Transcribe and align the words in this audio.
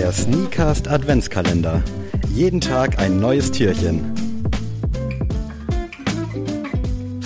Der 0.00 0.12
Sneakast 0.12 0.88
Adventskalender. 0.88 1.82
Jeden 2.34 2.62
Tag 2.62 2.98
ein 2.98 3.20
neues 3.20 3.52
Türchen. 3.52 4.19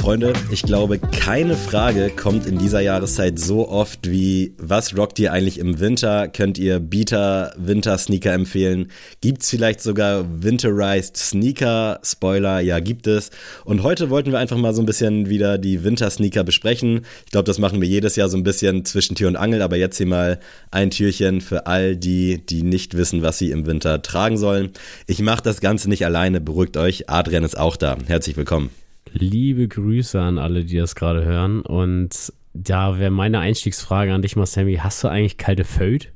Freunde, 0.04 0.34
ich 0.50 0.62
glaube, 0.62 0.98
keine 0.98 1.56
Frage 1.56 2.10
kommt 2.10 2.46
in 2.46 2.58
dieser 2.58 2.80
Jahreszeit 2.80 3.38
so 3.38 3.66
oft 3.66 4.10
wie, 4.10 4.52
was 4.58 4.98
rockt 4.98 5.18
ihr 5.18 5.32
eigentlich 5.32 5.58
im 5.58 5.80
Winter? 5.80 6.28
Könnt 6.28 6.58
ihr 6.58 6.78
Beater 6.78 7.54
Winter 7.56 7.96
Sneaker 7.96 8.34
empfehlen? 8.34 8.90
Gibt's 9.22 9.48
vielleicht 9.48 9.80
sogar 9.80 10.26
Winterized 10.42 11.16
Sneaker? 11.16 12.00
Spoiler, 12.04 12.60
ja, 12.60 12.80
gibt 12.80 13.06
es. 13.06 13.30
Und 13.64 13.82
heute 13.82 14.10
wollten 14.10 14.30
wir 14.30 14.38
einfach 14.38 14.58
mal 14.58 14.74
so 14.74 14.82
ein 14.82 14.86
bisschen 14.86 15.30
wieder 15.30 15.56
die 15.56 15.84
Winter 15.84 16.10
Sneaker 16.10 16.44
besprechen. 16.44 17.06
Ich 17.24 17.32
glaube, 17.32 17.46
das 17.46 17.58
machen 17.58 17.80
wir 17.80 17.88
jedes 17.88 18.14
Jahr 18.14 18.28
so 18.28 18.36
ein 18.36 18.44
bisschen 18.44 18.84
zwischen 18.84 19.14
Tür 19.14 19.28
und 19.28 19.36
Angel, 19.36 19.62
aber 19.62 19.76
jetzt 19.76 19.96
hier 19.96 20.06
mal 20.06 20.38
ein 20.70 20.90
Türchen 20.90 21.40
für 21.40 21.66
all 21.66 21.96
die, 21.96 22.44
die 22.44 22.62
nicht 22.62 22.94
wissen, 22.94 23.22
was 23.22 23.38
sie 23.38 23.50
im 23.52 23.64
Winter 23.64 24.02
tragen 24.02 24.36
sollen. 24.36 24.68
Ich 25.06 25.22
mache 25.22 25.42
das 25.42 25.62
Ganze 25.62 25.88
nicht 25.88 26.04
alleine, 26.04 26.42
beruhigt 26.42 26.76
euch. 26.76 27.08
Adrian 27.08 27.42
ist 27.42 27.58
auch 27.58 27.76
da. 27.76 27.96
Herzlich 28.06 28.36
willkommen. 28.36 28.68
Liebe 29.16 29.68
Grüße 29.68 30.20
an 30.20 30.38
alle, 30.38 30.64
die 30.64 30.76
das 30.76 30.96
gerade 30.96 31.24
hören. 31.24 31.62
Und 31.62 32.32
da 32.52 32.98
wäre 32.98 33.10
meine 33.10 33.38
Einstiegsfrage 33.38 34.12
an 34.12 34.22
dich 34.22 34.34
mal, 34.34 34.46
Sammy. 34.46 34.76
Hast 34.76 35.02
du 35.04 35.08
eigentlich 35.08 35.38
kalte 35.38 35.64
Föt? 35.64 36.10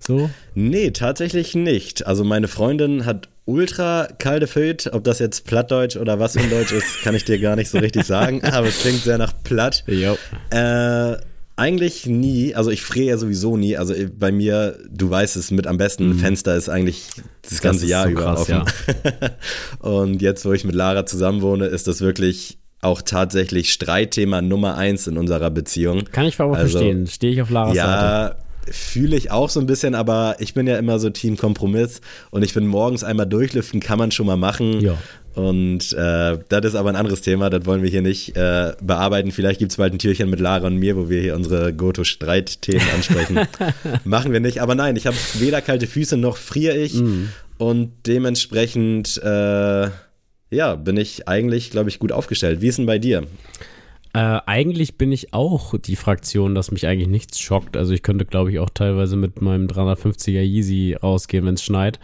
So? 0.00 0.30
Nee, 0.54 0.90
tatsächlich 0.90 1.54
nicht. 1.54 2.06
Also 2.06 2.24
meine 2.24 2.48
Freundin 2.48 3.04
hat 3.06 3.28
ultra 3.44 4.08
kalte 4.18 4.48
Föt. 4.48 4.90
Ob 4.92 5.04
das 5.04 5.20
jetzt 5.20 5.46
Plattdeutsch 5.46 5.96
oder 5.96 6.18
was 6.18 6.34
in 6.34 6.50
Deutsch 6.50 6.72
ist, 6.72 7.02
kann 7.02 7.14
ich 7.14 7.24
dir 7.24 7.38
gar 7.38 7.54
nicht 7.54 7.70
so 7.70 7.78
richtig 7.78 8.04
sagen. 8.04 8.42
Aber 8.52 8.66
es 8.66 8.80
klingt 8.80 9.02
sehr 9.02 9.18
nach 9.18 9.32
Platt. 9.44 9.84
Jo. 9.86 10.16
Äh, 10.50 11.16
eigentlich 11.60 12.06
nie, 12.06 12.54
also 12.54 12.70
ich 12.70 12.82
friere 12.82 13.10
ja 13.10 13.18
sowieso 13.18 13.56
nie. 13.56 13.76
Also 13.76 13.94
bei 14.18 14.32
mir, 14.32 14.78
du 14.90 15.10
weißt 15.10 15.36
es 15.36 15.50
mit 15.50 15.66
am 15.66 15.76
besten, 15.76 16.08
mhm. 16.08 16.18
Fenster 16.18 16.56
ist 16.56 16.70
eigentlich 16.70 17.08
das, 17.42 17.50
das 17.50 17.60
ganze 17.60 17.86
Jahr 17.86 18.04
so 18.04 18.10
über 18.10 18.22
krass, 18.22 18.40
offen. 18.40 18.64
Ja. 19.04 19.30
und 19.80 20.22
jetzt, 20.22 20.44
wo 20.46 20.52
ich 20.54 20.64
mit 20.64 20.74
Lara 20.74 21.04
zusammenwohne, 21.04 21.66
ist 21.66 21.86
das 21.86 22.00
wirklich 22.00 22.58
auch 22.80 23.02
tatsächlich 23.02 23.72
Streitthema 23.72 24.40
Nummer 24.40 24.76
eins 24.76 25.06
in 25.06 25.18
unserer 25.18 25.50
Beziehung. 25.50 26.04
Kann 26.12 26.24
ich 26.24 26.40
aber 26.40 26.56
also, 26.56 26.78
verstehen. 26.78 27.06
Stehe 27.06 27.34
ich 27.34 27.42
auf 27.42 27.50
Laras 27.50 27.76
ja, 27.76 27.86
Seite. 27.86 28.06
Ja, 28.06 28.72
fühle 28.72 29.16
ich 29.16 29.30
auch 29.30 29.50
so 29.50 29.60
ein 29.60 29.66
bisschen, 29.66 29.94
aber 29.94 30.36
ich 30.38 30.54
bin 30.54 30.66
ja 30.66 30.78
immer 30.78 30.98
so 30.98 31.10
Team 31.10 31.36
Kompromiss 31.36 32.00
und 32.30 32.42
ich 32.42 32.54
finde, 32.54 32.70
morgens 32.70 33.04
einmal 33.04 33.26
durchlüften 33.26 33.80
kann 33.80 33.98
man 33.98 34.12
schon 34.12 34.26
mal 34.26 34.36
machen. 34.36 34.80
Ja. 34.80 34.96
Und 35.34 35.92
äh, 35.92 36.38
das 36.48 36.64
ist 36.64 36.74
aber 36.74 36.88
ein 36.88 36.96
anderes 36.96 37.20
Thema, 37.22 37.50
das 37.50 37.64
wollen 37.64 37.82
wir 37.82 37.90
hier 37.90 38.02
nicht 38.02 38.36
äh, 38.36 38.72
bearbeiten. 38.82 39.30
Vielleicht 39.30 39.60
gibt 39.60 39.70
es 39.70 39.76
bald 39.76 39.92
ein 39.92 39.98
Türchen 39.98 40.28
mit 40.28 40.40
Lara 40.40 40.66
und 40.66 40.76
mir, 40.76 40.96
wo 40.96 41.08
wir 41.08 41.20
hier 41.20 41.36
unsere 41.36 41.72
Goto-Streitthemen 41.72 42.88
ansprechen. 42.94 43.38
Machen 44.04 44.32
wir 44.32 44.40
nicht. 44.40 44.60
Aber 44.60 44.74
nein, 44.74 44.96
ich 44.96 45.06
habe 45.06 45.16
weder 45.38 45.60
kalte 45.60 45.86
Füße 45.86 46.16
noch 46.16 46.36
friere 46.36 46.76
ich. 46.76 46.94
Mm. 46.94 47.28
Und 47.58 47.92
dementsprechend, 48.06 49.22
äh, 49.22 49.88
ja, 50.50 50.74
bin 50.74 50.96
ich 50.96 51.28
eigentlich, 51.28 51.70
glaube 51.70 51.90
ich, 51.90 51.98
gut 51.98 52.10
aufgestellt. 52.10 52.60
Wie 52.60 52.68
ist 52.68 52.78
denn 52.78 52.86
bei 52.86 52.98
dir? 52.98 53.24
Äh, 54.12 54.40
eigentlich 54.46 54.98
bin 54.98 55.12
ich 55.12 55.32
auch 55.34 55.78
die 55.78 55.96
Fraktion, 55.96 56.54
dass 56.54 56.72
mich 56.72 56.86
eigentlich 56.86 57.08
nichts 57.08 57.38
schockt. 57.38 57.76
Also 57.76 57.92
ich 57.92 58.02
könnte, 58.02 58.24
glaube 58.24 58.50
ich, 58.50 58.58
auch 58.58 58.70
teilweise 58.70 59.16
mit 59.16 59.40
meinem 59.40 59.66
350er 59.66 60.42
Yeezy 60.42 60.96
rausgehen, 61.00 61.46
wenn 61.46 61.54
es 61.54 61.62
schneit. 61.62 62.00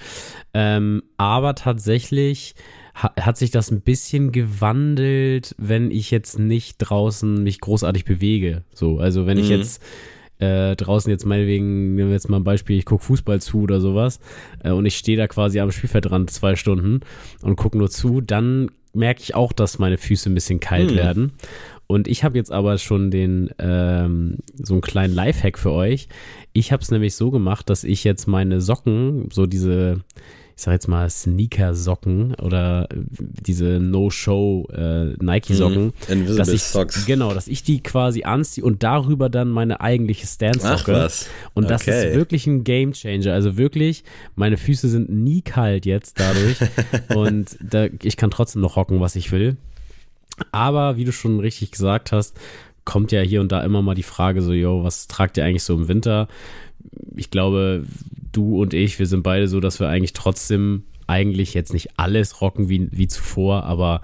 Ähm, 0.55 1.03
aber 1.17 1.55
tatsächlich 1.55 2.55
hat 2.95 3.37
sich 3.37 3.51
das 3.51 3.71
ein 3.71 3.83
bisschen 3.83 4.33
gewandelt, 4.33 5.55
wenn 5.59 5.91
ich 5.91 6.11
jetzt 6.11 6.39
nicht 6.39 6.79
draußen 6.79 7.43
mich 7.43 7.61
großartig 7.61 8.05
bewege. 8.05 8.63
So, 8.73 8.99
also 8.99 9.27
wenn 9.27 9.37
ich 9.37 9.51
mhm. 9.51 9.57
jetzt 9.57 9.83
äh, 10.39 10.77
draußen 10.77 11.11
jetzt 11.11 11.27
meinetwegen, 11.27 11.95
nehmen 11.95 12.09
wir 12.09 12.15
jetzt 12.15 12.31
mal 12.31 12.39
ein 12.39 12.45
Beispiel, 12.45 12.79
ich 12.79 12.85
gucke 12.85 13.05
Fußball 13.05 13.41
zu 13.41 13.63
oder 13.63 13.81
sowas 13.81 14.21
äh, 14.63 14.71
und 14.71 14.87
ich 14.87 14.97
stehe 14.97 15.19
da 15.19 15.27
quasi 15.29 15.61
am 15.61 15.73
Spielfeldrand 15.73 16.31
zwei 16.31 16.57
Stunden 16.57 17.01
und 17.43 17.57
gucke 17.57 17.77
nur 17.77 17.91
zu, 17.91 18.21
dann 18.21 18.71
merke 18.95 19.21
ich 19.23 19.35
auch, 19.35 19.53
dass 19.53 19.79
meine 19.79 19.99
Füße 19.99 20.31
ein 20.31 20.35
bisschen 20.35 20.61
kalt 20.61 20.93
mhm. 20.93 20.97
werden. 20.97 21.33
Und 21.87 22.09
ich 22.09 22.25
habe 22.25 22.37
jetzt 22.37 22.51
aber 22.51 22.79
schon 22.79 23.11
den 23.11 23.51
ähm, 23.59 24.39
so 24.55 24.75
einen 24.75 24.81
kleinen 24.81 25.15
Lifehack 25.15 25.59
für 25.59 25.73
euch. 25.73 26.09
Ich 26.53 26.73
habe 26.73 26.83
es 26.83 26.91
nämlich 26.91 27.15
so 27.15 27.31
gemacht, 27.31 27.71
dass 27.71 27.85
ich 27.85 28.03
jetzt 28.05 28.27
meine 28.27 28.61
Socken, 28.61 29.29
so 29.33 29.47
diese 29.47 30.03
ich 30.57 30.63
sag 30.63 30.73
jetzt 30.73 30.89
mal, 30.89 31.09
Sneaker-Socken 31.11 32.35
oder 32.37 32.89
diese 32.91 33.79
No-Show 33.79 34.67
äh, 34.73 35.13
Nike-Socken. 35.23 35.93
Mhm. 36.09 36.37
Dass 36.37 36.49
ich, 36.49 36.63
Socks. 36.63 37.05
Genau, 37.05 37.35
dass 37.35 37.47
ich 37.47 37.63
die 37.63 37.83
quasi 37.83 38.25
anziehe 38.25 38.65
und 38.65 38.83
darüber 38.83 39.29
dann 39.29 39.51
meine 39.51 39.83
eigentliche 39.83 40.27
Stance-Socke. 40.27 40.95
Ach 40.97 41.05
was. 41.05 41.29
Und 41.53 41.65
okay. 41.65 41.73
das 41.75 41.87
ist 41.87 42.15
wirklich 42.15 42.47
ein 42.47 42.65
Game-Changer. 42.65 43.35
Also 43.35 43.59
wirklich, 43.59 44.03
meine 44.35 44.57
Füße 44.57 44.89
sind 44.89 45.11
nie 45.11 45.43
kalt 45.43 45.85
jetzt 45.85 46.19
dadurch 46.19 46.57
und 47.15 47.59
da, 47.61 47.89
ich 48.03 48.17
kann 48.17 48.31
trotzdem 48.31 48.63
noch 48.63 48.77
rocken, 48.77 48.99
was 48.99 49.15
ich 49.15 49.33
will. 49.33 49.59
Aber 50.53 50.97
wie 50.97 51.05
du 51.05 51.13
schon 51.13 51.41
richtig 51.41 51.71
gesagt 51.71 52.13
hast, 52.13 52.39
kommt 52.85 53.13
ja 53.13 53.21
hier 53.21 53.41
und 53.41 53.53
da 53.53 53.63
immer 53.63 53.83
mal 53.83 53.95
die 53.95 54.03
Frage 54.03 54.43
so, 54.43 54.53
yo, 54.53 54.85
was 54.85 55.09
tragt 55.09 55.37
ihr 55.37 55.45
eigentlich 55.45 55.65
so 55.65 55.75
im 55.75 55.89
Winter? 55.89 56.29
Ich 57.15 57.31
glaube, 57.31 57.85
du 58.33 58.61
und 58.61 58.75
ich, 58.75 58.99
wir 58.99 59.07
sind 59.07 59.23
beide 59.23 59.49
so, 59.49 59.61
dass 59.61 59.81
wir 59.81 59.89
eigentlich 59.89 60.13
trotzdem 60.13 60.85
eigentlich 61.07 61.55
jetzt 61.55 61.73
nicht 61.73 61.99
alles 61.99 62.41
rocken 62.41 62.69
wie, 62.69 62.89
wie 62.91 63.07
zuvor, 63.07 63.65
aber 63.65 64.03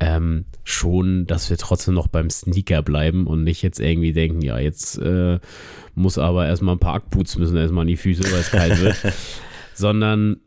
ähm, 0.00 0.44
schon, 0.64 1.26
dass 1.26 1.50
wir 1.50 1.56
trotzdem 1.56 1.94
noch 1.94 2.08
beim 2.08 2.30
Sneaker 2.30 2.82
bleiben 2.82 3.26
und 3.26 3.44
nicht 3.44 3.62
jetzt 3.62 3.80
irgendwie 3.80 4.12
denken, 4.12 4.42
ja, 4.42 4.58
jetzt 4.58 4.98
äh, 4.98 5.38
muss 5.94 6.18
aber 6.18 6.46
erstmal 6.46 6.76
ein 6.76 6.80
paar 6.80 6.94
Ackboots 6.94 7.38
müssen 7.38 7.56
erstmal 7.56 7.82
an 7.82 7.88
die 7.88 7.96
Füße, 7.96 8.24
weil 8.24 8.40
es 8.40 8.50
kalt 8.50 8.80
wird. 8.80 8.96
Sondern 9.74 10.38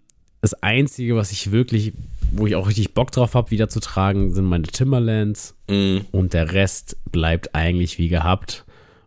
das 0.42 0.54
Einzige, 0.62 1.16
was 1.16 1.32
ich 1.32 1.52
wirklich, 1.52 1.94
wo 2.36 2.48
ich 2.48 2.56
auch 2.56 2.68
richtig 2.68 2.94
Bock 2.94 3.12
drauf 3.12 3.36
habe, 3.36 3.52
wieder 3.52 3.70
zu 3.70 3.80
tragen, 3.80 4.34
sind 4.34 4.46
meine 4.46 4.64
Timberlands. 4.64 5.56
Mm. 5.70 6.00
Und 6.12 6.34
der 6.34 6.54
Rest 6.54 6.98
bleibt 7.12 7.56
eigentlich 7.56 7.98
wie 7.98 8.10
gehabt. 8.10 8.66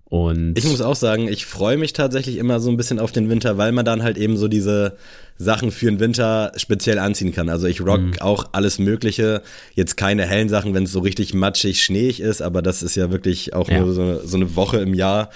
Und 0.09 0.56
ich 0.56 0.64
muss 0.64 0.81
auch 0.81 0.94
sagen, 0.94 1.26
ich 1.26 1.47
freue 1.47 1.76
mich 1.76 1.92
tatsächlich 1.92 2.36
immer 2.36 2.60
so 2.60 2.70
ein 2.70 2.76
bisschen 2.76 3.00
auf 3.00 3.10
den 3.10 3.28
Winter, 3.28 3.59
weil 3.59 3.72
man 3.72 3.84
dann 3.84 4.04
halt 4.04 4.16
eben 4.19 4.36
so 4.36 4.47
diese 4.47 4.97
Sachen 5.36 5.72
für 5.72 5.86
den 5.86 5.98
Winter 5.98 6.53
speziell 6.56 7.00
anziehen 7.00 7.34
kann. 7.34 7.48
Also 7.48 7.66
ich 7.66 7.81
rock 7.81 8.00
mhm. 8.00 8.15
auch 8.20 8.50
alles 8.53 8.78
Mögliche. 8.78 9.42
Jetzt 9.75 9.97
keine 9.97 10.25
hellen 10.25 10.48
Sachen, 10.48 10.75
wenn 10.75 10.84
es 10.84 10.92
so 10.92 11.00
richtig 11.00 11.34
matschig, 11.34 11.82
schneeig 11.82 12.20
ist, 12.20 12.41
aber 12.41 12.62
das 12.62 12.84
ist 12.84 12.94
ja 12.94 13.10
wirklich 13.10 13.53
auch 13.53 13.69
ja. 13.69 13.81
nur 13.81 13.92
so, 13.92 14.25
so, 14.25 14.36
eine 14.36 14.54
Woche 14.54 14.78
im 14.78 14.94
Jahr. 14.94 15.31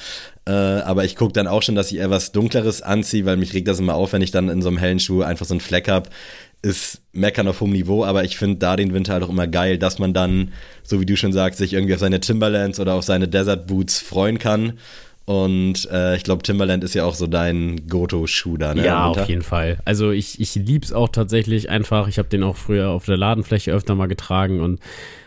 Äh, 0.47 0.53
aber 0.53 1.05
ich 1.05 1.17
gucke 1.17 1.33
dann 1.33 1.49
auch 1.49 1.62
schon, 1.62 1.75
dass 1.75 1.91
ich 1.91 1.99
eher 1.99 2.11
was 2.11 2.31
Dunkleres 2.31 2.81
anziehe, 2.81 3.27
weil 3.27 3.37
mich 3.37 3.53
regt 3.53 3.67
das 3.67 3.81
immer 3.81 3.95
auf, 3.95 4.12
wenn 4.12 4.23
ich 4.23 4.31
dann 4.31 4.49
in 4.49 4.62
so 4.62 4.69
einem 4.69 4.79
hellen 4.79 5.00
Schuh 5.00 5.23
einfach 5.23 5.47
so 5.47 5.55
einen 5.55 5.61
Fleck 5.61 5.89
habe 5.89 6.09
ist 6.62 7.03
meckern 7.12 7.48
auf 7.48 7.60
hohem 7.60 7.72
Niveau, 7.72 8.04
aber 8.04 8.25
ich 8.25 8.37
finde 8.37 8.59
da 8.59 8.76
den 8.76 8.93
Winter 8.93 9.15
halt 9.15 9.22
auch 9.22 9.31
immer 9.31 9.47
geil, 9.47 9.78
dass 9.78 9.98
man 9.98 10.12
dann, 10.12 10.53
so 10.82 11.00
wie 11.00 11.06
du 11.06 11.16
schon 11.16 11.32
sagst, 11.32 11.59
sich 11.59 11.72
irgendwie 11.72 11.94
auf 11.94 12.00
seine 12.00 12.21
Timberlands 12.21 12.78
oder 12.78 12.94
auf 12.94 13.04
seine 13.04 13.28
Desert 13.28 13.66
Boots 13.66 14.00
freuen 14.00 14.38
kann. 14.38 14.75
Und 15.25 15.88
äh, 15.93 16.16
ich 16.16 16.25
glaube, 16.25 16.43
Timberland 16.43 16.82
ist 16.82 16.94
ja 16.94 17.04
auch 17.04 17.15
so 17.15 17.26
dein 17.26 17.87
Goto-Schuh 17.88 18.56
da, 18.56 18.75
ne? 18.75 18.84
Ja, 18.84 19.06
auf 19.06 19.28
jeden 19.28 19.43
Fall. 19.43 19.78
Also 19.84 20.10
ich, 20.10 20.41
ich 20.41 20.54
lieb's 20.56 20.93
auch 20.93 21.09
tatsächlich 21.09 21.70
einfach. 21.70 22.09
Ich 22.09 22.19
habe 22.19 22.28
den 22.28 22.43
auch 22.43 22.56
früher 22.56 22.88
auf 22.88 23.04
der 23.04 23.16
Ladenfläche 23.16 23.72
öfter 23.72 23.94
mal 23.94 24.09
getragen 24.09 24.60
und 24.60 24.81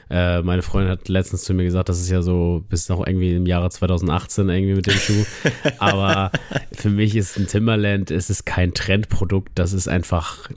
äh, 0.10 0.42
meine 0.42 0.62
Freundin 0.62 0.92
hat 0.92 1.08
letztens 1.08 1.44
zu 1.44 1.54
mir 1.54 1.64
gesagt, 1.64 1.90
das 1.90 2.02
ist 2.02 2.10
ja 2.10 2.22
so 2.22 2.64
bis 2.70 2.90
noch 2.90 3.06
irgendwie 3.06 3.34
im 3.34 3.46
Jahre 3.46 3.70
2018 3.70 4.50
irgendwie 4.50 4.76
mit 4.76 4.88
dem 4.88 4.94
Schuh. 4.94 5.24
Aber 5.80 6.32
für 6.74 6.90
mich 6.90 7.16
ist 7.16 7.38
ein 7.38 7.48
Timberland, 7.48 8.12
es 8.12 8.30
ist 8.30 8.46
kein 8.46 8.74
Trendprodukt, 8.74 9.54
das 9.56 9.74
ist 9.74 9.88
einfach 9.88 10.50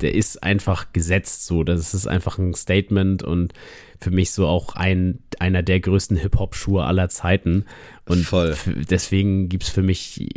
der 0.00 0.14
ist 0.14 0.42
einfach 0.42 0.92
gesetzt 0.92 1.46
so. 1.46 1.64
Das 1.64 1.94
ist 1.94 2.06
einfach 2.06 2.38
ein 2.38 2.54
Statement 2.54 3.22
und 3.22 3.52
für 4.00 4.10
mich 4.10 4.30
so 4.30 4.46
auch 4.46 4.74
ein, 4.74 5.18
einer 5.38 5.62
der 5.62 5.80
größten 5.80 6.16
Hip-Hop-Schuhe 6.16 6.84
aller 6.84 7.08
Zeiten. 7.08 7.64
Und 8.06 8.24
Voll. 8.24 8.56
deswegen 8.88 9.48
gibt 9.48 9.64
es 9.64 9.70
für 9.70 9.82
mich 9.82 10.28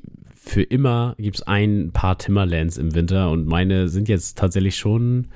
für 0.43 0.63
immer 0.63 1.15
gibt's 1.19 1.43
ein 1.43 1.91
paar 1.93 2.17
Timberlands 2.17 2.77
im 2.77 2.95
Winter 2.95 3.29
und 3.29 3.45
meine 3.45 3.89
sind 3.89 4.09
jetzt 4.09 4.39
tatsächlich 4.39 4.75
schon, 4.75 5.27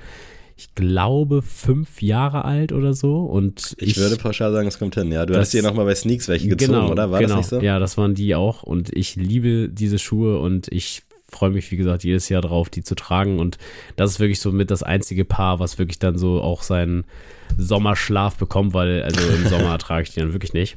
ich 0.56 0.74
glaube, 0.74 1.42
fünf 1.42 2.02
Jahre 2.02 2.44
alt 2.44 2.72
oder 2.72 2.92
so. 2.92 3.18
Und 3.20 3.76
ich, 3.78 3.90
ich 3.90 3.96
würde 3.98 4.16
pauschal 4.16 4.50
sagen, 4.50 4.66
es 4.66 4.80
kommt 4.80 4.96
hin. 4.96 5.12
Ja, 5.12 5.24
du 5.24 5.34
das, 5.34 5.42
hast 5.42 5.52
hier 5.52 5.62
nochmal 5.62 5.84
bei 5.84 5.94
Sneaks 5.94 6.26
welche 6.26 6.48
gezogen, 6.48 6.72
genau, 6.72 6.90
oder? 6.90 7.12
War 7.12 7.20
genau, 7.20 7.36
das 7.36 7.52
nicht 7.52 7.60
so? 7.60 7.64
Ja, 7.64 7.78
das 7.78 7.96
waren 7.96 8.14
die 8.14 8.34
auch. 8.34 8.64
Und 8.64 8.94
ich 8.96 9.14
liebe 9.14 9.68
diese 9.68 10.00
Schuhe 10.00 10.40
und 10.40 10.66
ich 10.72 11.02
freue 11.30 11.50
mich, 11.50 11.70
wie 11.70 11.76
gesagt, 11.76 12.04
jedes 12.04 12.28
Jahr 12.28 12.42
drauf, 12.42 12.70
die 12.70 12.82
zu 12.82 12.94
tragen. 12.94 13.38
Und 13.38 13.58
das 13.96 14.12
ist 14.12 14.20
wirklich 14.20 14.40
so 14.40 14.52
mit 14.52 14.70
das 14.70 14.82
einzige 14.82 15.24
Paar, 15.24 15.58
was 15.58 15.78
wirklich 15.78 15.98
dann 15.98 16.18
so 16.18 16.40
auch 16.40 16.62
seinen 16.62 17.04
Sommerschlaf 17.56 18.36
bekommt, 18.36 18.74
weil 18.74 19.02
also 19.02 19.20
im 19.28 19.48
Sommer 19.48 19.78
trage 19.78 20.04
ich 20.04 20.14
die 20.14 20.20
dann 20.20 20.32
wirklich 20.32 20.52
nicht. 20.52 20.76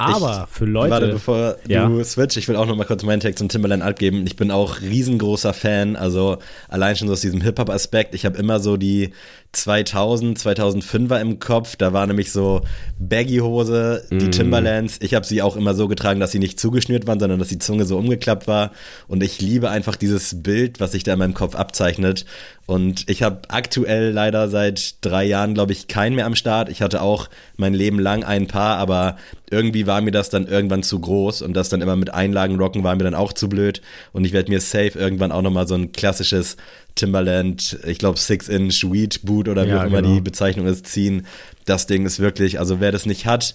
Aber 0.00 0.46
ich, 0.48 0.56
für 0.56 0.64
Leute. 0.64 0.90
Warte, 0.92 1.08
bevor 1.08 1.56
ja. 1.68 1.86
du 1.86 2.02
switch, 2.04 2.38
ich 2.38 2.48
will 2.48 2.56
auch 2.56 2.66
noch 2.66 2.74
mal 2.74 2.84
kurz 2.84 3.02
meinen 3.02 3.20
Tag 3.20 3.36
zum 3.36 3.50
Timberland 3.50 3.82
abgeben. 3.82 4.26
Ich 4.26 4.34
bin 4.34 4.50
auch 4.50 4.80
riesengroßer 4.80 5.52
Fan, 5.52 5.94
also 5.94 6.38
allein 6.68 6.96
schon 6.96 7.08
so 7.08 7.12
aus 7.12 7.20
diesem 7.20 7.42
Hip-Hop-Aspekt. 7.42 8.14
Ich 8.14 8.24
habe 8.24 8.38
immer 8.38 8.60
so 8.60 8.78
die 8.78 9.10
2000, 9.52 10.38
2005 10.38 11.10
war 11.10 11.20
im 11.20 11.40
Kopf. 11.40 11.74
Da 11.76 11.92
war 11.92 12.06
nämlich 12.06 12.30
so 12.30 12.62
Baggy-Hose, 12.98 14.04
die 14.10 14.26
mm. 14.26 14.30
Timberlands. 14.30 14.98
Ich 15.00 15.14
habe 15.14 15.26
sie 15.26 15.42
auch 15.42 15.56
immer 15.56 15.74
so 15.74 15.88
getragen, 15.88 16.20
dass 16.20 16.30
sie 16.30 16.38
nicht 16.38 16.60
zugeschnürt 16.60 17.06
waren, 17.06 17.18
sondern 17.18 17.40
dass 17.40 17.48
die 17.48 17.58
Zunge 17.58 17.84
so 17.84 17.98
umgeklappt 17.98 18.46
war. 18.46 18.70
Und 19.08 19.22
ich 19.22 19.40
liebe 19.40 19.68
einfach 19.68 19.96
dieses 19.96 20.42
Bild, 20.42 20.78
was 20.78 20.92
sich 20.92 21.02
da 21.02 21.14
in 21.14 21.18
meinem 21.18 21.34
Kopf 21.34 21.56
abzeichnet. 21.56 22.26
Und 22.66 23.10
ich 23.10 23.24
habe 23.24 23.40
aktuell 23.48 24.12
leider 24.12 24.48
seit 24.48 25.04
drei 25.04 25.24
Jahren, 25.24 25.54
glaube 25.54 25.72
ich, 25.72 25.88
keinen 25.88 26.14
mehr 26.14 26.26
am 26.26 26.36
Start. 26.36 26.68
Ich 26.68 26.82
hatte 26.82 27.02
auch 27.02 27.28
mein 27.56 27.74
Leben 27.74 27.98
lang 27.98 28.22
ein 28.22 28.46
paar, 28.46 28.76
aber 28.76 29.16
irgendwie 29.50 29.88
war 29.88 30.00
mir 30.00 30.12
das 30.12 30.30
dann 30.30 30.46
irgendwann 30.46 30.84
zu 30.84 31.00
groß 31.00 31.42
und 31.42 31.54
das 31.54 31.68
dann 31.68 31.80
immer 31.80 31.96
mit 31.96 32.14
Einlagen 32.14 32.56
rocken 32.56 32.84
war 32.84 32.94
mir 32.94 33.02
dann 33.02 33.16
auch 33.16 33.32
zu 33.32 33.48
blöd. 33.48 33.82
Und 34.12 34.24
ich 34.24 34.32
werde 34.32 34.52
mir 34.52 34.60
safe 34.60 34.96
irgendwann 34.96 35.32
auch 35.32 35.42
nochmal 35.42 35.66
so 35.66 35.74
ein 35.74 35.90
klassisches 35.90 36.56
Timberland, 37.00 37.78
ich 37.86 37.98
glaube 37.98 38.18
Six-Inch 38.18 38.84
Weed 38.90 39.22
Boot 39.22 39.48
oder 39.48 39.66
wie 39.66 39.70
ja, 39.70 39.80
auch 39.80 39.86
immer 39.86 40.02
genau. 40.02 40.14
die 40.14 40.20
Bezeichnung 40.20 40.66
ist, 40.66 40.86
ziehen. 40.86 41.26
Das 41.64 41.86
Ding 41.86 42.04
ist 42.04 42.20
wirklich, 42.20 42.58
also 42.58 42.80
wer 42.80 42.92
das 42.92 43.06
nicht 43.06 43.26
hat, 43.26 43.54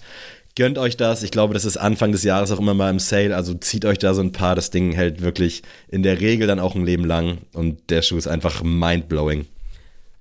gönnt 0.56 0.78
euch 0.78 0.96
das. 0.96 1.22
Ich 1.22 1.30
glaube, 1.30 1.54
das 1.54 1.64
ist 1.64 1.76
Anfang 1.76 2.10
des 2.10 2.24
Jahres 2.24 2.50
auch 2.50 2.58
immer 2.58 2.74
mal 2.74 2.90
im 2.90 2.98
Sale. 2.98 3.36
Also 3.36 3.54
zieht 3.54 3.84
euch 3.84 3.98
da 3.98 4.14
so 4.14 4.22
ein 4.22 4.32
paar. 4.32 4.56
Das 4.56 4.70
Ding 4.70 4.92
hält 4.92 5.22
wirklich 5.22 5.62
in 5.88 6.02
der 6.02 6.20
Regel 6.20 6.48
dann 6.48 6.58
auch 6.58 6.74
ein 6.74 6.84
Leben 6.84 7.04
lang. 7.04 7.38
Und 7.52 7.90
der 7.90 8.02
Schuh 8.02 8.16
ist 8.16 8.26
einfach 8.26 8.62
mindblowing. 8.64 9.46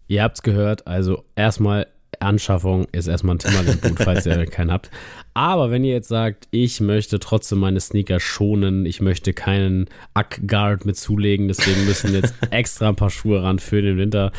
Ihr 0.08 0.22
habt's 0.22 0.44
gehört. 0.44 0.86
Also 0.86 1.24
erstmal 1.36 1.88
Anschaffung 2.26 2.88
ist 2.92 3.08
erstmal 3.08 3.36
ein 3.36 3.40
Timberland-Boot, 3.40 4.00
falls 4.04 4.26
ihr 4.26 4.46
keinen 4.46 4.72
habt. 4.72 4.92
Aber 5.34 5.72
wenn 5.72 5.84
ihr 5.84 5.94
jetzt 5.94 6.08
sagt, 6.08 6.48
ich 6.52 6.82
möchte 6.82 7.20
trotzdem 7.20 7.60
meine 7.60 7.80
Sneaker 7.80 8.20
schonen, 8.20 8.86
ich 8.86 9.02
möchte 9.02 9.34
keinen 9.34 9.88
Ack-Guard 10.14 10.86
mit 10.86 10.98
zulegen, 10.98 11.48
deswegen 11.48 11.86
müssen 11.86 12.14
jetzt 12.14 12.34
extra 12.52 12.90
ein 12.90 12.96
paar 12.96 13.10
Schuhe 13.10 13.44
ran 13.44 13.60
für 13.60 13.82
den 13.82 13.98
Winter, 13.98 14.32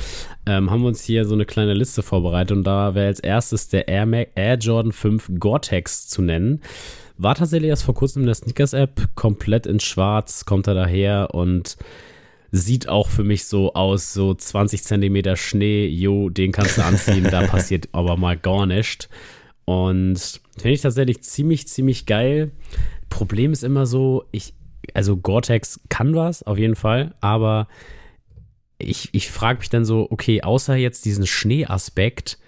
ähm, 0.47 0.71
haben 0.71 0.83
wir 0.83 0.89
uns 0.89 1.03
hier 1.03 1.25
so 1.25 1.35
eine 1.35 1.45
kleine 1.45 1.75
Liste 1.75 2.03
vorbereitet 2.03 2.57
und 2.57 2.65
da 2.65 2.95
wäre 2.95 3.07
als 3.07 3.21
erstes 3.21 3.69
der 3.69 3.89
Air, 3.89 4.07
Mac, 4.07 4.29
Air 4.35 4.57
Jordan 4.57 4.93
5 4.93 5.33
Gore-Tex 5.39 6.09
zu 6.09 6.23
nennen. 6.23 6.63
War 7.19 7.35
tatsächlich 7.35 7.71
erst 7.71 7.85
vor 7.85 7.95
kurzem 7.95 8.23
in 8.23 8.27
der 8.27 8.35
Sneakers-App, 8.35 9.09
komplett 9.15 9.67
in 9.67 9.81
schwarz, 9.81 10.45
kommt 10.45 10.67
er 10.67 10.75
daher 10.75 11.35
und 11.35 11.77
sieht 12.57 12.89
auch 12.89 13.09
für 13.09 13.25
mich 13.25 13.45
so 13.45 13.75
aus, 13.75 14.13
so 14.13 14.35
20 14.35 14.83
Zentimeter 14.83 15.37
Schnee, 15.37 15.87
jo, 15.87 16.31
den 16.31 16.53
kannst 16.53 16.79
du 16.79 16.85
anziehen, 16.85 17.25
da 17.25 17.43
passiert 17.47 17.89
aber 17.93 18.17
mal 18.17 18.37
gar 18.37 18.67
nichts. 18.67 19.09
Und 19.65 20.41
finde 20.57 20.71
ich 20.73 20.81
tatsächlich 20.81 21.23
ziemlich, 21.23 21.69
ziemlich 21.69 22.07
geil. 22.07 22.53
Problem 23.09 23.53
ist 23.53 23.65
immer 23.65 23.87
so, 23.87 24.25
ich, 24.31 24.55
also 24.95 25.17
Gore-Tex 25.17 25.81
kann 25.89 26.15
was, 26.15 26.43
auf 26.43 26.59
jeden 26.59 26.77
Fall, 26.77 27.15
aber 27.21 27.69
ich, 28.79 29.09
ich 29.13 29.31
frage 29.31 29.61
mich 29.61 29.71
dann 29.71 29.85
so, 29.85 30.07
okay, 30.11 30.43
außer 30.43 30.77
jetzt 30.77 31.05
diesen 31.05 31.27
Schneeaspekt, 31.27 32.39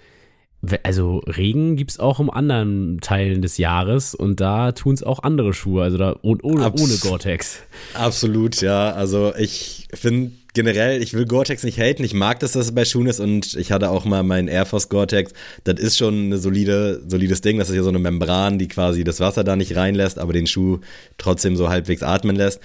also 0.83 1.19
Regen 1.19 1.77
gibt 1.77 1.91
es 1.91 1.99
auch 1.99 2.19
in 2.19 2.29
anderen 2.29 2.99
Teilen 3.01 3.41
des 3.41 3.57
Jahres 3.57 4.13
und 4.13 4.41
da 4.41 4.73
tun 4.73 4.93
es 4.93 5.03
auch 5.03 5.23
andere 5.23 5.53
Schuhe, 5.53 5.83
also 5.83 5.97
da 5.97 6.17
ohne, 6.21 6.41
ohne 6.43 6.97
Gore-Tex. 7.01 7.59
Absolut, 7.93 8.61
ja. 8.61 8.91
Also 8.91 9.33
ich 9.37 9.87
finde 9.93 10.31
generell, 10.53 11.01
ich 11.01 11.13
will 11.13 11.25
Gore-Tex 11.25 11.63
nicht 11.63 11.79
haten, 11.79 12.03
ich 12.03 12.13
mag 12.13 12.39
das, 12.41 12.51
dass 12.51 12.65
es 12.65 12.75
bei 12.75 12.83
Schuhen 12.83 13.07
ist 13.07 13.21
und 13.21 13.55
ich 13.55 13.71
hatte 13.71 13.89
auch 13.89 14.03
mal 14.03 14.23
meinen 14.23 14.49
Air 14.49 14.65
Force 14.65 14.89
Gore-Tex. 14.89 15.31
Das 15.63 15.79
ist 15.79 15.97
schon 15.97 16.29
ein 16.29 16.37
solide, 16.37 17.01
solides 17.07 17.39
Ding, 17.39 17.57
das 17.57 17.69
ist 17.69 17.75
ja 17.75 17.83
so 17.83 17.89
eine 17.89 17.99
Membran, 17.99 18.59
die 18.59 18.67
quasi 18.67 19.05
das 19.05 19.21
Wasser 19.21 19.45
da 19.45 19.55
nicht 19.55 19.77
reinlässt, 19.77 20.19
aber 20.19 20.33
den 20.33 20.47
Schuh 20.47 20.79
trotzdem 21.17 21.55
so 21.55 21.69
halbwegs 21.69 22.03
atmen 22.03 22.35
lässt. 22.35 22.59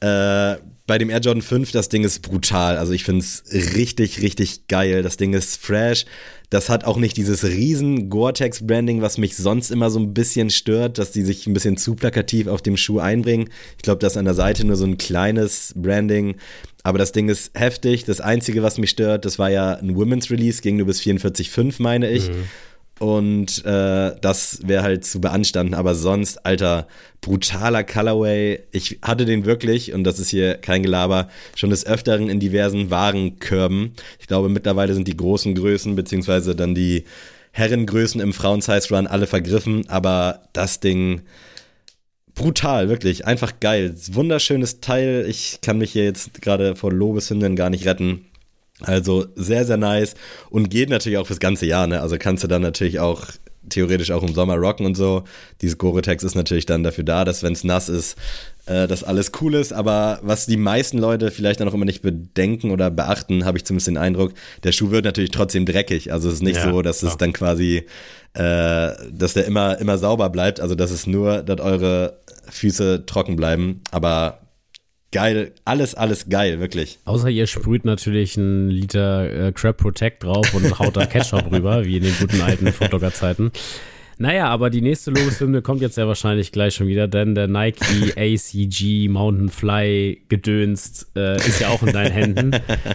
Äh, 0.00 0.56
bei 0.90 0.98
dem 0.98 1.08
Air 1.08 1.20
Jordan 1.20 1.40
5, 1.40 1.70
das 1.70 1.88
Ding 1.88 2.02
ist 2.02 2.20
brutal. 2.20 2.76
Also 2.76 2.92
ich 2.92 3.04
finde 3.04 3.20
es 3.20 3.44
richtig, 3.76 4.22
richtig 4.22 4.66
geil. 4.66 5.04
Das 5.04 5.16
Ding 5.16 5.34
ist 5.34 5.64
fresh. 5.64 6.04
Das 6.50 6.68
hat 6.68 6.82
auch 6.82 6.96
nicht 6.96 7.16
dieses 7.16 7.44
riesen 7.44 8.10
Gore-Tex-Branding, 8.10 9.00
was 9.00 9.16
mich 9.16 9.36
sonst 9.36 9.70
immer 9.70 9.88
so 9.88 10.00
ein 10.00 10.14
bisschen 10.14 10.50
stört, 10.50 10.98
dass 10.98 11.12
die 11.12 11.22
sich 11.22 11.46
ein 11.46 11.52
bisschen 11.52 11.76
zu 11.76 11.94
plakativ 11.94 12.48
auf 12.48 12.60
dem 12.60 12.76
Schuh 12.76 12.98
einbringen. 12.98 13.50
Ich 13.76 13.84
glaube, 13.84 14.00
das 14.00 14.14
ist 14.14 14.16
an 14.16 14.24
der 14.24 14.34
Seite 14.34 14.66
nur 14.66 14.74
so 14.74 14.84
ein 14.84 14.98
kleines 14.98 15.72
Branding. 15.76 16.34
Aber 16.82 16.98
das 16.98 17.12
Ding 17.12 17.28
ist 17.28 17.52
heftig. 17.54 18.04
Das 18.04 18.20
Einzige, 18.20 18.64
was 18.64 18.76
mich 18.76 18.90
stört, 18.90 19.24
das 19.24 19.38
war 19.38 19.48
ja 19.48 19.74
ein 19.74 19.94
Women's 19.94 20.28
Release, 20.28 20.60
ging 20.60 20.76
nur 20.76 20.86
bis 20.86 21.00
44,5, 21.00 21.76
meine 21.78 22.10
ich. 22.10 22.30
Mhm. 22.30 22.48
Und 23.00 23.64
äh, 23.64 24.14
das 24.20 24.60
wäre 24.62 24.82
halt 24.82 25.06
zu 25.06 25.22
beanstanden. 25.22 25.72
Aber 25.72 25.94
sonst, 25.94 26.44
alter, 26.44 26.86
brutaler 27.22 27.82
Colorway. 27.82 28.60
Ich 28.72 28.98
hatte 29.00 29.24
den 29.24 29.46
wirklich, 29.46 29.94
und 29.94 30.04
das 30.04 30.18
ist 30.18 30.28
hier 30.28 30.56
kein 30.56 30.82
Gelaber, 30.82 31.28
schon 31.56 31.70
des 31.70 31.86
Öfteren 31.86 32.28
in 32.28 32.40
diversen 32.40 32.90
Warenkörben. 32.90 33.92
Ich 34.18 34.26
glaube, 34.26 34.50
mittlerweile 34.50 34.92
sind 34.92 35.08
die 35.08 35.16
großen 35.16 35.54
Größen, 35.54 35.96
beziehungsweise 35.96 36.54
dann 36.54 36.74
die 36.74 37.04
Herrengrößen 37.52 38.20
im 38.20 38.34
Frauen-Size-Run 38.34 39.06
alle 39.06 39.26
vergriffen. 39.26 39.88
Aber 39.88 40.42
das 40.52 40.80
Ding, 40.80 41.22
brutal, 42.34 42.90
wirklich. 42.90 43.26
Einfach 43.26 43.60
geil. 43.60 43.94
Wunderschönes 44.12 44.80
Teil. 44.80 45.24
Ich 45.26 45.62
kann 45.62 45.78
mich 45.78 45.92
hier 45.92 46.04
jetzt 46.04 46.42
gerade 46.42 46.76
vor 46.76 46.92
Lobeshymnen 46.92 47.56
gar 47.56 47.70
nicht 47.70 47.86
retten. 47.86 48.26
Also 48.82 49.26
sehr, 49.34 49.64
sehr 49.64 49.76
nice 49.76 50.14
und 50.50 50.70
geht 50.70 50.90
natürlich 50.90 51.18
auch 51.18 51.26
fürs 51.26 51.40
ganze 51.40 51.66
Jahr, 51.66 51.86
ne? 51.86 52.00
Also 52.00 52.16
kannst 52.18 52.44
du 52.44 52.48
dann 52.48 52.62
natürlich 52.62 53.00
auch 53.00 53.26
theoretisch 53.68 54.10
auch 54.10 54.22
im 54.22 54.34
Sommer 54.34 54.56
rocken 54.56 54.86
und 54.86 54.96
so. 54.96 55.24
Dieses 55.60 55.78
Gore-Tex 55.78 56.24
ist 56.24 56.34
natürlich 56.34 56.66
dann 56.66 56.82
dafür 56.82 57.04
da, 57.04 57.24
dass 57.24 57.42
wenn 57.42 57.52
es 57.52 57.62
nass 57.62 57.88
ist, 57.88 58.16
äh, 58.66 58.88
dass 58.88 59.04
alles 59.04 59.32
cool 59.40 59.54
ist. 59.54 59.72
Aber 59.72 60.18
was 60.22 60.46
die 60.46 60.56
meisten 60.56 60.98
Leute 60.98 61.30
vielleicht 61.30 61.60
dann 61.60 61.68
auch 61.68 61.74
immer 61.74 61.84
nicht 61.84 62.02
bedenken 62.02 62.70
oder 62.70 62.90
beachten, 62.90 63.44
habe 63.44 63.58
ich 63.58 63.64
zumindest 63.64 63.88
den 63.88 63.96
Eindruck, 63.98 64.32
der 64.64 64.72
Schuh 64.72 64.90
wird 64.90 65.04
natürlich 65.04 65.30
trotzdem 65.30 65.66
dreckig. 65.66 66.12
Also 66.12 66.28
es 66.28 66.36
ist 66.36 66.42
nicht 66.42 66.56
ja, 66.56 66.70
so, 66.70 66.82
dass 66.82 67.00
klar. 67.00 67.12
es 67.12 67.18
dann 67.18 67.32
quasi, 67.32 67.86
äh, 68.34 68.92
dass 69.12 69.34
der 69.34 69.44
immer, 69.44 69.78
immer 69.78 69.98
sauber 69.98 70.30
bleibt. 70.30 70.60
Also 70.60 70.74
das 70.74 70.90
ist 70.90 71.06
nur, 71.06 71.42
dass 71.42 71.60
eure 71.60 72.18
Füße 72.48 73.04
trocken 73.06 73.36
bleiben. 73.36 73.82
Aber 73.90 74.40
Geil, 75.12 75.52
alles, 75.64 75.96
alles 75.96 76.28
geil, 76.28 76.60
wirklich. 76.60 77.00
Außer 77.04 77.28
ihr 77.28 77.48
sprüht 77.48 77.84
natürlich 77.84 78.36
einen 78.36 78.68
Liter 78.68 79.48
äh, 79.48 79.52
Crab 79.52 79.76
Protect 79.78 80.22
drauf 80.22 80.54
und 80.54 80.78
haut 80.78 80.96
da 80.96 81.04
Ketchup 81.06 81.50
rüber, 81.50 81.84
wie 81.84 81.96
in 81.96 82.04
den 82.04 82.14
guten 82.20 82.40
alten 82.40 82.72
Footlocker-Zeiten. 82.72 83.50
Naja, 84.18 84.48
aber 84.48 84.70
die 84.70 84.82
nächste 84.82 85.10
Lobeshymne 85.10 85.62
kommt 85.62 85.80
jetzt 85.80 85.96
ja 85.96 86.06
wahrscheinlich 86.06 86.52
gleich 86.52 86.74
schon 86.74 86.86
wieder, 86.86 87.08
denn 87.08 87.34
der 87.34 87.48
Nike 87.48 88.12
ACG 88.16 89.08
Mountain 89.08 89.48
Fly 89.48 90.22
gedönst 90.28 91.10
äh, 91.16 91.36
ist 91.36 91.60
ja 91.60 91.68
auch 91.70 91.82
in 91.82 91.92
deinen 91.92 92.12
Händen. 92.12 92.50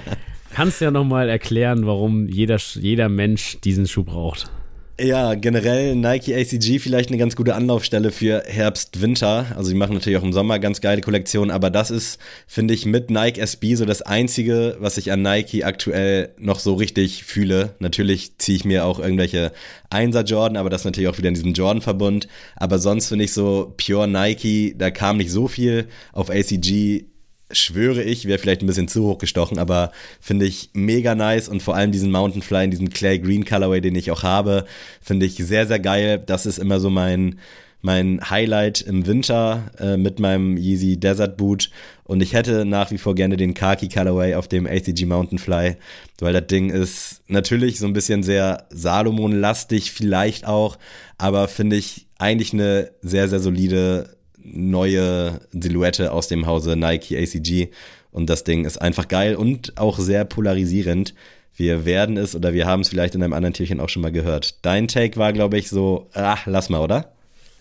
Kannst 0.53 0.79
du 0.79 0.85
ja 0.85 0.91
nochmal 0.91 1.27
erklären, 1.27 1.85
warum 1.85 2.29
jeder, 2.29 2.57
jeder 2.75 3.09
Mensch 3.09 3.59
diesen 3.61 3.87
Schuh 3.87 4.05
braucht? 4.05 4.51
Ja, 4.97 5.33
generell 5.35 5.93
Nike 5.93 6.33
ACG 6.33 6.79
vielleicht 6.79 7.09
eine 7.09 7.17
ganz 7.17 7.35
gute 7.35 7.53
Anlaufstelle 7.53 8.13
für 8.13 8.43
Herbst, 8.47 9.01
Winter. 9.01 9.47
Also 9.57 9.69
sie 9.69 9.75
machen 9.75 9.93
natürlich 9.93 10.17
auch 10.17 10.23
im 10.23 10.31
Sommer 10.31 10.57
ganz 10.57 10.79
geile 10.79 11.01
Kollektionen, 11.01 11.51
aber 11.51 11.69
das 11.69 11.91
ist, 11.91 12.17
finde 12.47 12.73
ich, 12.73 12.85
mit 12.85 13.09
Nike 13.09 13.41
SB 13.41 13.75
so 13.75 13.83
das 13.83 14.01
einzige, 14.01 14.77
was 14.79 14.97
ich 14.97 15.11
an 15.11 15.21
Nike 15.21 15.65
aktuell 15.65 16.29
noch 16.37 16.59
so 16.59 16.75
richtig 16.75 17.25
fühle. 17.25 17.75
Natürlich 17.79 18.37
ziehe 18.37 18.55
ich 18.55 18.63
mir 18.63 18.85
auch 18.85 18.99
irgendwelche 18.99 19.51
Einser 19.89 20.23
Jordan, 20.23 20.55
aber 20.55 20.69
das 20.69 20.85
natürlich 20.85 21.09
auch 21.09 21.17
wieder 21.17 21.27
in 21.27 21.35
diesem 21.35 21.51
Jordan-Verbund. 21.51 22.29
Aber 22.55 22.79
sonst 22.79 23.09
finde 23.09 23.25
ich 23.25 23.33
so 23.33 23.73
Pure 23.75 24.07
Nike, 24.07 24.75
da 24.77 24.91
kam 24.91 25.17
nicht 25.17 25.31
so 25.31 25.49
viel 25.49 25.87
auf 26.13 26.29
ACG 26.29 27.03
schwöre 27.51 28.01
ich, 28.01 28.25
wäre 28.25 28.39
vielleicht 28.39 28.61
ein 28.61 28.67
bisschen 28.67 28.87
zu 28.87 29.03
hoch 29.05 29.17
gestochen, 29.17 29.59
aber 29.59 29.91
finde 30.19 30.45
ich 30.45 30.69
mega 30.73 31.15
nice 31.15 31.47
und 31.47 31.61
vor 31.61 31.75
allem 31.75 31.91
diesen 31.91 32.11
Mountain 32.11 32.41
Fly 32.41 32.65
in 32.65 32.71
diesem 32.71 32.89
Clay 32.89 33.19
Green 33.19 33.45
Colorway, 33.45 33.81
den 33.81 33.95
ich 33.95 34.11
auch 34.11 34.23
habe, 34.23 34.65
finde 35.01 35.25
ich 35.25 35.35
sehr, 35.35 35.67
sehr 35.67 35.79
geil. 35.79 36.21
Das 36.25 36.45
ist 36.45 36.57
immer 36.57 36.79
so 36.79 36.89
mein, 36.89 37.39
mein 37.81 38.19
Highlight 38.29 38.81
im 38.81 39.05
Winter 39.05 39.71
äh, 39.79 39.95
mit 39.95 40.19
meinem 40.19 40.57
Yeezy 40.57 40.99
Desert 40.99 41.37
Boot 41.37 41.69
und 42.03 42.21
ich 42.21 42.33
hätte 42.33 42.65
nach 42.65 42.89
wie 42.89 42.97
vor 42.97 43.13
gerne 43.13 43.37
den 43.37 43.53
Khaki 43.53 43.89
Colorway 43.89 44.35
auf 44.35 44.47
dem 44.47 44.65
ACG 44.65 45.05
Mountain 45.05 45.37
Fly, 45.37 45.77
weil 46.19 46.33
das 46.33 46.47
Ding 46.47 46.71
ist 46.71 47.21
natürlich 47.27 47.77
so 47.77 47.85
ein 47.85 47.93
bisschen 47.93 48.23
sehr 48.23 48.65
Salomon-lastig 48.71 49.91
vielleicht 49.91 50.47
auch, 50.47 50.79
aber 51.19 51.47
finde 51.47 51.75
ich 51.75 52.07
eigentlich 52.17 52.53
eine 52.53 52.91
sehr, 53.01 53.27
sehr 53.27 53.39
solide 53.39 54.14
neue 54.45 55.41
Silhouette 55.51 56.11
aus 56.11 56.27
dem 56.27 56.45
Hause 56.45 56.75
Nike 56.75 57.17
ACG. 57.17 57.69
Und 58.11 58.29
das 58.29 58.43
Ding 58.43 58.65
ist 58.65 58.77
einfach 58.77 59.07
geil 59.07 59.35
und 59.35 59.77
auch 59.77 59.99
sehr 59.99 60.25
polarisierend. 60.25 61.13
Wir 61.55 61.85
werden 61.85 62.17
es 62.17 62.35
oder 62.35 62.53
wir 62.53 62.65
haben 62.65 62.81
es 62.81 62.89
vielleicht 62.89 63.15
in 63.15 63.23
einem 63.23 63.33
anderen 63.33 63.53
Tierchen 63.53 63.79
auch 63.79 63.89
schon 63.89 64.01
mal 64.01 64.11
gehört. 64.11 64.65
Dein 64.65 64.87
Take 64.87 65.17
war, 65.17 65.33
glaube 65.33 65.57
ich, 65.57 65.69
so, 65.69 66.09
ach, 66.13 66.45
lass 66.45 66.69
mal, 66.69 66.81
oder? 66.81 67.14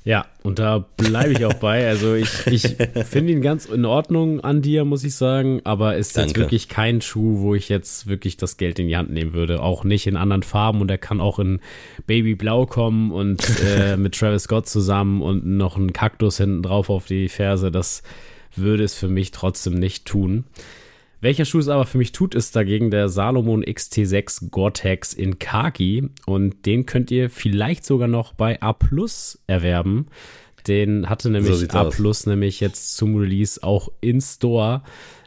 Ja, 0.06 0.26
und 0.42 0.58
da 0.58 0.84
bleibe 0.98 1.32
ich 1.32 1.46
auch 1.46 1.54
bei. 1.54 1.88
Also 1.88 2.14
ich, 2.14 2.46
ich 2.46 2.62
finde 3.06 3.32
ihn 3.32 3.40
ganz 3.40 3.64
in 3.64 3.86
Ordnung 3.86 4.40
an 4.40 4.60
dir, 4.60 4.84
muss 4.84 5.02
ich 5.02 5.14
sagen, 5.14 5.62
aber 5.64 5.96
ist 5.96 6.18
Danke. 6.18 6.28
jetzt 6.28 6.38
wirklich 6.38 6.68
kein 6.68 7.00
Schuh, 7.00 7.40
wo 7.40 7.54
ich 7.54 7.70
jetzt 7.70 8.06
wirklich 8.06 8.36
das 8.36 8.58
Geld 8.58 8.78
in 8.78 8.88
die 8.88 8.98
Hand 8.98 9.10
nehmen 9.10 9.32
würde. 9.32 9.62
Auch 9.62 9.82
nicht 9.82 10.06
in 10.06 10.18
anderen 10.18 10.42
Farben 10.42 10.82
und 10.82 10.90
er 10.90 10.98
kann 10.98 11.22
auch 11.22 11.38
in 11.38 11.60
Babyblau 12.06 12.66
kommen 12.66 13.12
und 13.12 13.42
äh, 13.64 13.96
mit 13.96 14.14
Travis 14.14 14.42
Scott 14.42 14.68
zusammen 14.68 15.22
und 15.22 15.46
noch 15.46 15.78
ein 15.78 15.94
Kaktus 15.94 16.36
hinten 16.36 16.62
drauf 16.62 16.90
auf 16.90 17.06
die 17.06 17.30
Ferse. 17.30 17.70
Das 17.70 18.02
würde 18.54 18.84
es 18.84 18.94
für 18.94 19.08
mich 19.08 19.30
trotzdem 19.30 19.72
nicht 19.72 20.04
tun. 20.04 20.44
Welcher 21.24 21.46
Schuh 21.46 21.58
es 21.58 21.68
aber 21.68 21.86
für 21.86 21.96
mich 21.96 22.12
tut, 22.12 22.34
ist 22.34 22.54
dagegen 22.54 22.90
der 22.90 23.08
Salomon 23.08 23.64
XT6 23.64 24.50
Gore-Tex 24.50 25.14
in 25.14 25.38
Khaki. 25.38 26.10
Und 26.26 26.66
den 26.66 26.84
könnt 26.84 27.10
ihr 27.10 27.30
vielleicht 27.30 27.86
sogar 27.86 28.08
noch 28.08 28.34
bei 28.34 28.60
A 28.60 28.74
Plus 28.74 29.42
erwerben. 29.46 30.08
Den 30.68 31.08
hatte 31.08 31.30
nämlich 31.30 31.56
So 31.56 31.66
A. 31.78 31.84
Plus 31.84 32.26
nämlich 32.26 32.60
jetzt 32.60 32.98
zum 32.98 33.16
Release 33.16 33.62
auch 33.62 33.90
in 34.02 34.20
Store. 34.20 34.82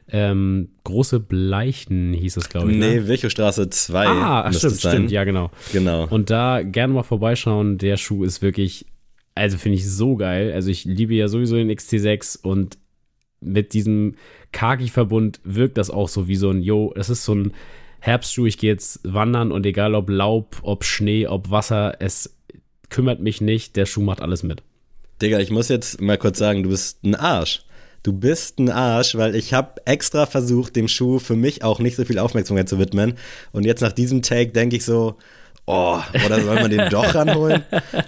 Ähm, 0.08 0.70
große 0.84 1.20
Bleichen 1.20 2.14
hieß 2.14 2.38
es, 2.38 2.50
glaube 2.50 2.72
ich. 2.72 2.78
Nee, 2.78 2.98
Ne? 2.98 3.08
Wilchow-Straße 3.08 3.68
2. 3.68 4.06
Ah, 4.06 4.54
stimmt, 4.54 4.76
sein. 4.76 4.92
stimmt, 4.92 5.12
ja, 5.12 5.24
genau. 5.24 5.50
Genau. 5.74 6.06
Und 6.12 6.30
da 6.30 6.62
gerne 6.62 6.94
mal 6.94 7.02
vorbeischauen. 7.02 7.80
Der 7.80 7.98
Schuh 7.98 8.24
ist 8.24 8.44
wirklich, 8.44 8.86
also 9.34 9.58
finde 9.58 9.80
ich 9.80 9.90
so 9.90 10.16
geil. 10.16 10.54
Also 10.54 10.70
ich 10.70 10.86
liebe 10.86 11.16
ja 11.16 11.28
sowieso 11.28 11.56
den 11.56 11.72
XT6 11.72 12.44
und 12.44 12.78
mit 13.40 13.74
diesem 13.74 14.16
Kagi-Verbund 14.52 15.40
wirkt 15.44 15.78
das 15.78 15.90
auch 15.90 16.10
so 16.10 16.28
wie 16.28 16.36
so 16.36 16.50
ein, 16.50 16.62
yo, 16.62 16.94
das 16.96 17.10
ist 17.10 17.24
so 17.24 17.36
ein 17.36 17.54
Herbstschuh, 18.00 18.46
ich 18.46 18.58
gehe 18.58 18.72
jetzt 18.72 19.00
wandern 19.04 19.52
und 19.52 19.66
egal 19.66 19.96
ob 19.96 20.10
Laub, 20.10 20.58
ob 20.62 20.84
Schnee, 20.84 21.28
ob 21.28 21.50
Wasser, 21.50 21.96
es 22.00 22.36
kümmert 22.90 23.20
mich 23.20 23.42
nicht, 23.42 23.76
der 23.76 23.86
Schuh 23.86 24.02
macht 24.02 24.22
alles 24.22 24.44
mit. 24.44 24.64
Digga, 25.22 25.40
ich 25.40 25.50
muss 25.50 25.68
jetzt 25.68 26.00
mal 26.00 26.18
kurz 26.18 26.38
sagen, 26.38 26.64
du 26.64 26.70
bist 26.70 27.04
ein 27.04 27.16
Arsch. 27.16 27.64
Du 28.04 28.14
bist 28.14 28.60
ein 28.60 28.70
Arsch, 28.70 29.16
weil 29.16 29.36
ich 29.36 29.54
habe 29.54 29.82
extra 29.86 30.28
versucht, 30.28 30.76
dem 30.76 30.88
Schuh 30.88 31.20
für 31.20 31.36
mich 31.36 31.64
auch 31.64 31.80
nicht 31.80 31.96
so 31.96 32.06
viel 32.06 32.20
Aufmerksamkeit 32.20 32.70
zu 32.70 32.80
widmen. 32.80 33.16
Und 33.52 33.66
jetzt 33.66 33.82
nach 33.82 33.92
diesem 33.92 34.22
Take 34.22 34.52
denke 34.52 34.78
ich 34.78 34.86
so, 34.86 35.18
oh, 35.68 36.00
oder 36.26 36.42
soll 36.42 36.56
man 36.56 36.72
den 36.72 36.90
doch 36.90 37.14
ranholen? 37.14 37.64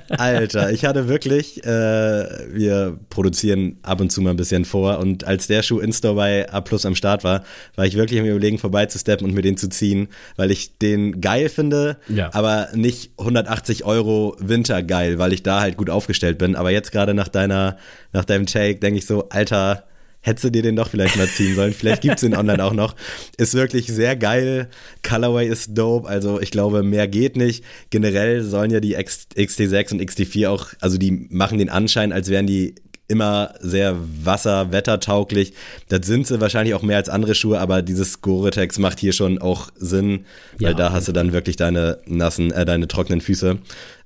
Alter, 0.09 0.71
ich 0.71 0.85
hatte 0.85 1.07
wirklich, 1.07 1.63
äh, 1.63 1.67
wir 1.67 2.97
produzieren 3.09 3.77
ab 3.83 4.01
und 4.01 4.11
zu 4.11 4.21
mal 4.21 4.31
ein 4.31 4.37
bisschen 4.37 4.65
vor 4.65 4.97
und 4.99 5.25
als 5.25 5.47
der 5.47 5.61
Schuh 5.61 5.79
Instore 5.79 6.15
bei 6.15 6.51
A 6.51 6.61
Plus 6.61 6.85
am 6.85 6.95
Start 6.95 7.23
war, 7.23 7.43
war 7.75 7.85
ich 7.85 7.95
wirklich 7.95 8.19
am 8.19 8.25
überlegen, 8.25 8.57
vorbeizusteppen 8.57 9.27
und 9.27 9.33
mir 9.35 9.41
den 9.41 9.57
zu 9.57 9.69
ziehen, 9.69 10.07
weil 10.35 10.49
ich 10.51 10.77
den 10.79 11.21
geil 11.21 11.49
finde, 11.49 11.97
Ja. 12.07 12.29
aber 12.33 12.69
nicht 12.73 13.11
180 13.17 13.85
Euro 13.85 14.35
Wintergeil, 14.39 15.19
weil 15.19 15.33
ich 15.33 15.43
da 15.43 15.59
halt 15.61 15.77
gut 15.77 15.89
aufgestellt 15.89 16.37
bin. 16.37 16.55
Aber 16.55 16.71
jetzt 16.71 16.91
gerade 16.91 17.13
nach 17.13 17.27
deiner, 17.27 17.77
nach 18.13 18.25
deinem 18.25 18.45
Take 18.45 18.79
denke 18.79 18.97
ich 18.99 19.05
so, 19.05 19.29
Alter, 19.29 19.83
hättest 20.21 20.45
du 20.45 20.49
dir 20.49 20.61
den 20.61 20.75
doch 20.75 20.89
vielleicht 20.89 21.17
mal 21.17 21.27
ziehen 21.27 21.55
sollen. 21.55 21.73
Vielleicht 21.73 22.01
gibt's 22.01 22.21
den 22.21 22.35
online 22.35 22.63
auch 22.63 22.73
noch. 22.73 22.95
Ist 23.37 23.53
wirklich 23.53 23.87
sehr 23.87 24.15
geil. 24.15 24.69
Colorway 25.07 25.47
ist 25.47 25.77
dope. 25.77 26.07
Also 26.07 26.41
ich 26.41 26.51
glaube, 26.51 26.83
mehr 26.83 27.07
geht 27.07 27.37
nicht. 27.37 27.63
Generell 27.89 28.43
sollen 28.43 28.71
ja 28.71 28.79
die 28.79 28.93
X 28.93 29.27
XT6 29.35 29.93
und 29.93 30.01
XT4 30.01 30.49
auch, 30.49 30.67
also 30.81 30.97
die 30.97 31.27
machen 31.29 31.57
den 31.57 31.69
Anschein, 31.69 32.11
als 32.11 32.29
wären 32.29 32.47
die 32.47 32.75
immer 33.07 33.55
sehr 33.59 33.97
wasser-wettertauglich. 34.23 35.53
Das 35.89 36.05
sind 36.05 36.27
sie 36.27 36.39
wahrscheinlich 36.39 36.75
auch 36.75 36.83
mehr 36.83 36.97
als 36.97 37.09
andere 37.09 37.33
Schuhe, 37.33 37.59
aber 37.59 37.81
dieses 37.81 38.21
Gore-Tex 38.21 38.77
macht 38.77 38.99
hier 38.99 39.13
schon 39.13 39.39
auch 39.39 39.69
Sinn, 39.75 40.25
weil 40.59 40.71
Ja, 40.71 40.73
da 40.75 40.91
hast 40.91 41.07
du 41.07 41.11
dann 41.11 41.33
wirklich 41.33 41.55
deine 41.55 41.97
nassen, 42.05 42.51
äh, 42.51 42.65
deine 42.65 42.87
trockenen 42.87 43.19
Füße. 43.19 43.57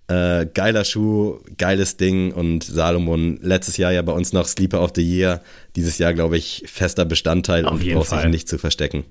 Äh, 0.07 0.47
geiler 0.53 0.83
Schuh, 0.83 1.39
geiles 1.57 1.95
Ding 1.95 2.33
und 2.33 2.63
Salomon 2.63 3.39
letztes 3.41 3.77
Jahr 3.77 3.93
ja 3.93 4.01
bei 4.01 4.11
uns 4.11 4.33
noch 4.33 4.47
Sleeper 4.47 4.81
of 4.83 4.91
the 4.95 5.01
Year, 5.01 5.41
dieses 5.75 5.97
Jahr 5.97 6.13
glaube 6.13 6.37
ich 6.37 6.63
fester 6.67 7.05
Bestandteil 7.05 7.65
Auf 7.65 7.73
und 7.73 7.93
braucht 7.93 8.09
sich 8.09 8.25
nicht 8.25 8.49
zu 8.49 8.57
verstecken. 8.57 9.05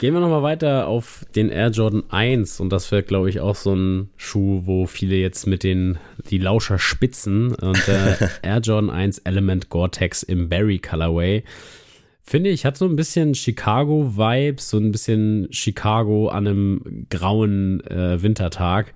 Gehen 0.00 0.14
wir 0.14 0.20
nochmal 0.20 0.42
weiter 0.42 0.88
auf 0.88 1.26
den 1.36 1.50
Air 1.50 1.68
Jordan 1.68 2.04
1 2.08 2.58
und 2.58 2.70
das 2.72 2.90
wird, 2.90 3.06
glaube 3.06 3.28
ich, 3.28 3.40
auch 3.40 3.54
so 3.54 3.74
ein 3.74 4.08
Schuh, 4.16 4.62
wo 4.64 4.86
viele 4.86 5.16
jetzt 5.16 5.46
mit 5.46 5.62
den, 5.62 5.98
die 6.30 6.38
Lauscher 6.38 6.78
spitzen 6.78 7.54
und 7.54 7.86
der 7.86 8.16
Air 8.42 8.60
Jordan 8.60 8.88
1 8.88 9.18
Element 9.18 9.68
Gore-Tex 9.68 10.22
im 10.22 10.48
Berry 10.48 10.78
Colorway. 10.78 11.44
Finde 12.22 12.48
ich, 12.48 12.64
hat 12.64 12.78
so 12.78 12.86
ein 12.86 12.96
bisschen 12.96 13.34
Chicago-Vibes, 13.34 14.70
so 14.70 14.78
ein 14.78 14.90
bisschen 14.90 15.48
Chicago 15.50 16.28
an 16.28 16.46
einem 16.46 17.06
grauen 17.10 17.84
äh, 17.86 18.22
Wintertag. 18.22 18.94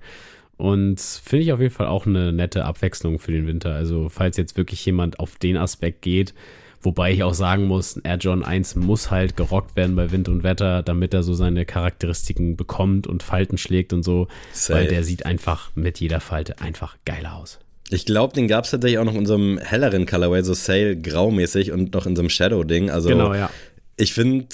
Und 0.57 1.01
finde 1.01 1.43
ich 1.43 1.53
auf 1.53 1.59
jeden 1.59 1.73
Fall 1.73 1.87
auch 1.87 2.05
eine 2.05 2.31
nette 2.31 2.65
Abwechslung 2.65 3.19
für 3.19 3.31
den 3.31 3.47
Winter. 3.47 3.73
Also, 3.73 4.09
falls 4.09 4.37
jetzt 4.37 4.57
wirklich 4.57 4.85
jemand 4.85 5.19
auf 5.19 5.37
den 5.37 5.57
Aspekt 5.57 6.01
geht, 6.01 6.33
wobei 6.81 7.11
ich 7.11 7.23
auch 7.23 7.33
sagen 7.33 7.65
muss, 7.65 7.95
ein 7.95 8.03
Air 8.03 8.17
Jordan 8.17 8.45
1 8.45 8.75
muss 8.75 9.11
halt 9.11 9.35
gerockt 9.35 9.75
werden 9.75 9.95
bei 9.95 10.11
Wind 10.11 10.29
und 10.29 10.43
Wetter, 10.43 10.83
damit 10.83 11.13
er 11.13 11.23
so 11.23 11.33
seine 11.33 11.65
Charakteristiken 11.65 12.55
bekommt 12.55 13.07
und 13.07 13.23
Falten 13.23 13.57
schlägt 13.57 13.91
und 13.91 14.03
so, 14.03 14.27
Safe. 14.53 14.79
weil 14.79 14.87
der 14.87 15.03
sieht 15.03 15.25
einfach 15.25 15.71
mit 15.75 15.99
jeder 15.99 16.21
Falte 16.21 16.61
einfach 16.61 16.95
geiler 17.05 17.35
aus. 17.35 17.59
Ich 17.89 18.05
glaube, 18.05 18.33
den 18.33 18.47
gab 18.47 18.65
es 18.65 18.71
tatsächlich 18.71 18.97
auch 18.97 19.05
noch 19.05 19.15
in 19.15 19.25
so 19.25 19.35
einem 19.35 19.57
helleren 19.57 20.05
Colorway, 20.05 20.41
so 20.41 20.53
Sail 20.53 20.99
graumäßig 20.99 21.71
und 21.71 21.93
noch 21.93 22.05
in 22.05 22.15
so 22.15 22.21
einem 22.21 22.29
Shadow-Ding. 22.29 22.89
Also 22.89 23.09
Genau, 23.09 23.33
ja. 23.33 23.49
ich 23.97 24.13
finde 24.13 24.47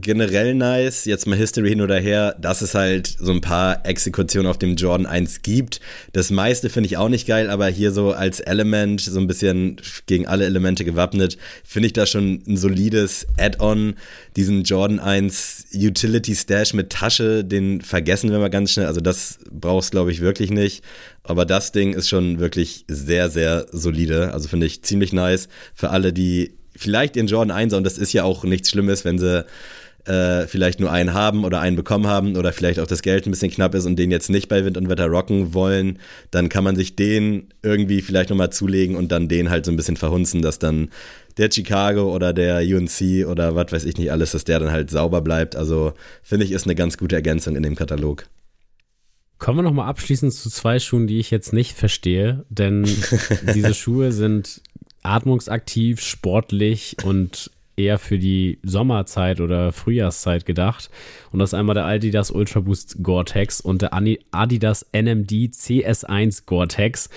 generell 0.00 0.54
nice, 0.54 1.04
jetzt 1.04 1.26
mal 1.26 1.36
History 1.36 1.70
hin 1.70 1.80
oder 1.80 1.98
her, 1.98 2.36
dass 2.40 2.62
es 2.62 2.74
halt 2.74 3.06
so 3.18 3.32
ein 3.32 3.40
paar 3.40 3.84
Exekutionen 3.84 4.48
auf 4.48 4.58
dem 4.58 4.76
Jordan 4.76 5.06
1 5.06 5.42
gibt. 5.42 5.80
Das 6.12 6.30
meiste 6.30 6.70
finde 6.70 6.86
ich 6.86 6.96
auch 6.96 7.08
nicht 7.08 7.26
geil, 7.26 7.50
aber 7.50 7.66
hier 7.66 7.92
so 7.92 8.12
als 8.12 8.40
Element, 8.40 9.00
so 9.00 9.18
ein 9.18 9.26
bisschen 9.26 9.80
gegen 10.06 10.26
alle 10.26 10.44
Elemente 10.44 10.84
gewappnet, 10.84 11.36
finde 11.64 11.86
ich 11.86 11.92
da 11.92 12.06
schon 12.06 12.42
ein 12.46 12.56
solides 12.56 13.26
Add-on. 13.38 13.94
Diesen 14.36 14.62
Jordan 14.62 15.00
1 15.00 15.66
Utility 15.74 16.34
Stash 16.34 16.72
mit 16.72 16.90
Tasche, 16.90 17.44
den 17.44 17.80
vergessen 17.80 18.30
wir 18.30 18.38
mal 18.38 18.50
ganz 18.50 18.72
schnell. 18.72 18.86
Also 18.86 19.00
das 19.00 19.38
brauchst 19.50 19.90
glaube 19.90 20.12
ich 20.12 20.20
wirklich 20.20 20.50
nicht. 20.50 20.84
Aber 21.24 21.44
das 21.44 21.72
Ding 21.72 21.92
ist 21.92 22.08
schon 22.08 22.38
wirklich 22.38 22.84
sehr, 22.88 23.28
sehr 23.28 23.66
solide. 23.72 24.32
Also 24.32 24.48
finde 24.48 24.66
ich 24.66 24.82
ziemlich 24.82 25.12
nice 25.12 25.48
für 25.74 25.90
alle, 25.90 26.12
die 26.12 26.54
vielleicht 26.76 27.16
ihren 27.16 27.26
Jordan 27.26 27.50
1 27.50 27.74
und 27.74 27.84
das 27.84 27.98
ist 27.98 28.12
ja 28.12 28.24
auch 28.24 28.44
nichts 28.44 28.70
Schlimmes, 28.70 29.04
wenn 29.04 29.18
sie 29.18 29.44
äh, 30.06 30.46
vielleicht 30.46 30.80
nur 30.80 30.90
einen 30.90 31.12
haben 31.12 31.44
oder 31.44 31.60
einen 31.60 31.76
bekommen 31.76 32.06
haben 32.06 32.36
oder 32.36 32.52
vielleicht 32.52 32.80
auch 32.80 32.86
das 32.86 33.02
Geld 33.02 33.26
ein 33.26 33.30
bisschen 33.30 33.50
knapp 33.50 33.74
ist 33.74 33.86
und 33.86 33.96
den 33.96 34.10
jetzt 34.10 34.30
nicht 34.30 34.48
bei 34.48 34.64
Wind 34.64 34.76
und 34.76 34.88
Wetter 34.88 35.06
rocken 35.06 35.54
wollen, 35.54 35.98
dann 36.30 36.48
kann 36.48 36.64
man 36.64 36.76
sich 36.76 36.96
den 36.96 37.48
irgendwie 37.62 38.00
vielleicht 38.02 38.30
nochmal 38.30 38.50
zulegen 38.50 38.96
und 38.96 39.12
dann 39.12 39.28
den 39.28 39.50
halt 39.50 39.66
so 39.66 39.72
ein 39.72 39.76
bisschen 39.76 39.96
verhunzen, 39.96 40.42
dass 40.42 40.58
dann 40.58 40.90
der 41.36 41.50
Chicago 41.50 42.14
oder 42.14 42.32
der 42.32 42.60
UNC 42.60 43.26
oder 43.26 43.54
was 43.54 43.72
weiß 43.72 43.84
ich 43.84 43.96
nicht 43.96 44.10
alles, 44.12 44.32
dass 44.32 44.44
der 44.44 44.58
dann 44.58 44.72
halt 44.72 44.90
sauber 44.90 45.20
bleibt. 45.20 45.56
Also 45.56 45.92
finde 46.22 46.44
ich, 46.44 46.52
ist 46.52 46.66
eine 46.66 46.74
ganz 46.74 46.98
gute 46.98 47.16
Ergänzung 47.16 47.56
in 47.56 47.62
dem 47.62 47.76
Katalog. 47.76 48.26
Kommen 49.38 49.58
wir 49.58 49.62
nochmal 49.62 49.88
abschließend 49.88 50.34
zu 50.34 50.50
zwei 50.50 50.78
Schuhen, 50.78 51.06
die 51.06 51.18
ich 51.18 51.30
jetzt 51.30 51.52
nicht 51.52 51.74
verstehe, 51.74 52.44
denn 52.50 52.86
diese 53.54 53.74
Schuhe 53.74 54.12
sind 54.12 54.60
atmungsaktiv, 55.02 56.02
sportlich 56.02 56.96
und 57.04 57.50
eher 57.80 57.98
für 57.98 58.18
die 58.18 58.58
Sommerzeit 58.62 59.40
oder 59.40 59.72
Frühjahrszeit 59.72 60.46
gedacht. 60.46 60.90
Und 61.32 61.38
das 61.38 61.50
ist 61.50 61.54
einmal 61.54 61.74
der 61.74 61.86
Adidas 61.86 62.30
Ultra 62.30 62.60
Boost 62.60 62.98
Gore-Tex 63.02 63.60
und 63.60 63.82
der 63.82 63.90
Adidas 63.94 64.86
NMD 64.92 65.30
CS1 65.52 66.44
Gore-Tex. 66.46 67.08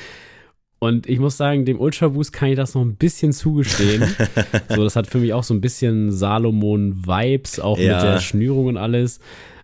Und 0.80 1.08
ich 1.08 1.20
muss 1.20 1.38
sagen, 1.38 1.64
dem 1.64 1.80
Ultra 1.80 2.10
Boost 2.10 2.34
kann 2.34 2.50
ich 2.50 2.56
das 2.58 2.76
noch 2.76 2.82
ein 2.82 2.96
bisschen 2.96 3.32
zugestehen. 3.32 4.04
so, 4.70 4.84
das 4.84 4.96
hat 4.98 5.08
für 5.08 5.20
mich 5.20 5.34
auch 5.34 5.44
so 5.44 5.54
ein 5.54 5.62
bisschen 5.62 6.12
Salomon-Vibes, 6.12 7.60
auch 7.60 7.78
Ja. 7.78 7.94
mit 7.96 8.04
der 8.04 8.20
Schnürung 8.20 8.66
und 8.68 8.78
alles. 8.78 9.20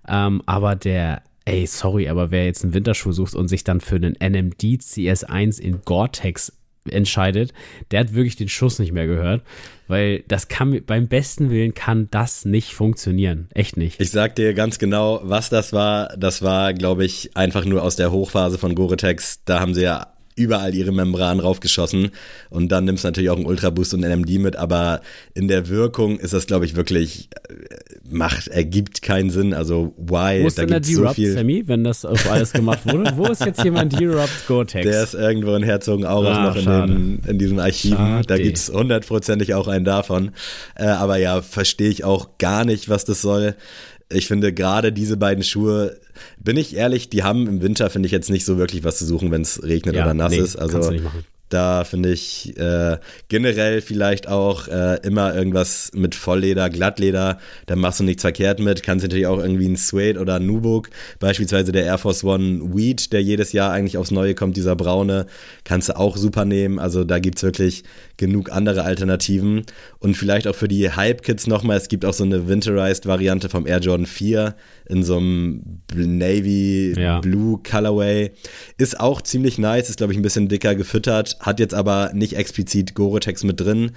Ähm, 0.07 0.41
aber 0.45 0.75
der, 0.75 1.21
ey, 1.45 1.65
sorry, 1.67 2.07
aber 2.07 2.31
wer 2.31 2.45
jetzt 2.45 2.63
einen 2.63 2.73
Winterschuh 2.73 3.11
sucht 3.11 3.35
und 3.35 3.47
sich 3.49 3.63
dann 3.63 3.81
für 3.81 3.95
einen 3.97 4.13
NMD 4.15 4.61
CS1 4.81 5.59
in 5.59 5.81
Gore-Tex 5.83 6.53
entscheidet, 6.89 7.53
der 7.91 8.01
hat 8.01 8.13
wirklich 8.13 8.35
den 8.35 8.49
Schuss 8.49 8.79
nicht 8.79 8.91
mehr 8.91 9.07
gehört, 9.07 9.43
weil 9.87 10.23
das 10.27 10.47
kann 10.47 10.81
beim 10.85 11.07
besten 11.07 11.49
Willen 11.49 11.73
kann 11.73 12.07
das 12.11 12.45
nicht 12.45 12.73
funktionieren, 12.73 13.49
echt 13.53 13.77
nicht. 13.77 13.99
Ich 13.99 14.11
sag 14.11 14.35
dir 14.35 14.53
ganz 14.53 14.79
genau, 14.79 15.21
was 15.23 15.49
das 15.49 15.73
war. 15.73 16.15
Das 16.17 16.41
war, 16.41 16.73
glaube 16.73 17.05
ich, 17.05 17.35
einfach 17.35 17.65
nur 17.65 17.83
aus 17.83 17.95
der 17.95 18.11
Hochphase 18.11 18.57
von 18.57 18.75
Gore-Tex. 18.75 19.43
Da 19.45 19.59
haben 19.59 19.73
sie 19.73 19.83
ja 19.83 20.13
überall 20.39 20.73
ihre 20.73 20.93
Membranen 20.93 21.41
raufgeschossen 21.41 22.11
und 22.49 22.71
dann 22.71 22.85
nimmst 22.85 23.03
du 23.03 23.09
natürlich 23.09 23.29
auch 23.29 23.35
einen 23.35 23.45
Ultra 23.45 23.69
Boost 23.69 23.93
und 23.93 24.01
NMD 24.01 24.39
mit, 24.39 24.55
aber 24.55 25.01
in 25.33 25.49
der 25.49 25.67
Wirkung 25.67 26.17
ist 26.17 26.33
das, 26.33 26.47
glaube 26.47 26.65
ich, 26.65 26.75
wirklich 26.75 27.29
äh, 27.49 27.75
macht, 28.11 28.47
ergibt 28.47 29.01
keinen 29.01 29.29
Sinn. 29.29 29.53
Also 29.53 29.93
why? 29.97 30.43
Wo 30.43 30.47
ist 30.47 30.57
da 30.57 30.63
denn 30.63 30.69
der 30.69 30.79
gibt's 30.79 30.93
so 30.95 31.01
D-Rupt, 31.01 31.15
viel. 31.15 31.33
Sammy, 31.33 31.63
wenn 31.67 31.83
das 31.83 32.05
auf 32.05 32.29
alles 32.29 32.53
gemacht 32.53 32.85
wurde? 32.91 33.13
Wo 33.15 33.25
ist 33.25 33.45
jetzt 33.45 33.63
jemand 33.63 33.93
D-Rupt 33.99 34.47
Gore-Tex? 34.47 34.85
Der 34.85 35.03
ist 35.03 35.13
irgendwo 35.13 35.55
in 35.55 35.63
Herzogenaurach 35.63 36.37
Ah, 36.37 36.47
noch 36.47 36.55
in, 36.55 36.65
den, 36.65 37.21
in 37.27 37.39
diesem 37.39 37.59
Archiven. 37.59 37.97
Schade. 37.97 38.27
Da 38.27 38.37
gibt's 38.37 38.71
hundertprozentig 38.73 39.53
auch 39.53 39.67
einen 39.67 39.85
davon. 39.85 40.31
Äh, 40.75 40.85
aber 40.85 41.17
ja, 41.17 41.41
verstehe 41.41 41.89
ich 41.89 42.03
auch 42.03 42.37
gar 42.37 42.65
nicht, 42.65 42.89
was 42.89 43.05
das 43.05 43.21
soll. 43.21 43.55
Ich 44.11 44.27
finde 44.27 44.53
gerade 44.53 44.91
diese 44.91 45.17
beiden 45.17 45.43
Schuhe, 45.43 45.97
bin 46.39 46.57
ich 46.57 46.75
ehrlich, 46.75 47.09
die 47.09 47.23
haben 47.23 47.47
im 47.47 47.61
Winter, 47.61 47.89
finde 47.89 48.07
ich, 48.07 48.11
jetzt 48.11 48.29
nicht 48.31 48.43
so 48.45 48.57
wirklich 48.57 48.83
was 48.83 48.97
zu 48.97 49.05
suchen, 49.05 49.31
wenn 49.31 49.41
es 49.43 49.61
regnet 49.63 49.95
Ja, 49.95 50.03
oder 50.03 50.13
nass 50.15 50.31
nee, 50.31 50.39
ist. 50.39 50.55
Also 50.55 50.73
kannst 50.73 50.89
du 50.89 50.93
nicht 50.93 51.03
machen. 51.03 51.23
Da 51.49 51.83
finde 51.83 52.11
ich 52.11 52.55
äh, 52.57 52.97
generell 53.27 53.81
vielleicht 53.81 54.27
auch 54.27 54.67
äh, 54.67 54.99
immer 55.01 55.35
irgendwas 55.35 55.91
mit 55.93 56.15
Vollleder, 56.15 56.69
Glattleder. 56.69 57.39
Da 57.65 57.75
machst 57.75 57.99
du 57.99 58.03
nichts 58.03 58.21
verkehrt 58.21 58.59
mit. 58.59 58.83
Kannst 58.83 59.03
natürlich 59.03 59.27
auch 59.27 59.39
irgendwie 59.39 59.67
ein 59.67 59.75
Suede 59.75 60.19
oder 60.19 60.35
ein 60.35 60.45
Nubuck, 60.45 60.89
beispielsweise 61.19 61.71
der 61.71 61.85
Air 61.85 61.97
Force 61.97 62.23
One 62.23 62.75
Weed, 62.75 63.11
der 63.11 63.23
jedes 63.23 63.51
Jahr 63.51 63.71
eigentlich 63.71 63.97
aufs 63.97 64.11
Neue 64.11 64.35
kommt, 64.35 64.57
dieser 64.57 64.75
braune, 64.75 65.25
kannst 65.63 65.89
du 65.89 65.97
auch 65.97 66.17
super 66.17 66.45
nehmen. 66.45 66.77
Also 66.77 67.03
da 67.03 67.19
gibt's 67.19 67.43
wirklich 67.43 67.83
genug 68.17 68.51
andere 68.51 68.83
Alternativen. 68.83 69.63
Und 69.97 70.15
vielleicht 70.15 70.47
auch 70.47 70.55
für 70.55 70.67
die 70.67 70.91
Hype-Kids 70.91 71.47
nochmal, 71.47 71.77
es 71.77 71.87
gibt 71.87 72.05
auch 72.05 72.13
so 72.13 72.23
eine 72.23 72.47
Winterized-Variante 72.47 73.49
vom 73.49 73.65
Air 73.65 73.79
Jordan 73.79 74.05
4 74.05 74.55
in 74.87 75.03
so 75.03 75.17
einem 75.17 75.81
Navy 75.95 76.93
ja. 76.97 77.19
Blue 77.19 77.59
Colorway. 77.67 78.31
Ist 78.77 78.99
auch 78.99 79.21
ziemlich 79.21 79.57
nice, 79.57 79.89
ist 79.89 79.97
glaube 79.97 80.13
ich 80.13 80.19
ein 80.19 80.23
bisschen 80.23 80.47
dicker 80.47 80.75
gefüttert, 80.75 81.37
hat 81.39 81.59
jetzt 81.59 81.73
aber 81.73 82.11
nicht 82.13 82.35
explizit 82.35 82.93
Gore-Tex 82.95 83.43
mit 83.43 83.59
drin. 83.59 83.91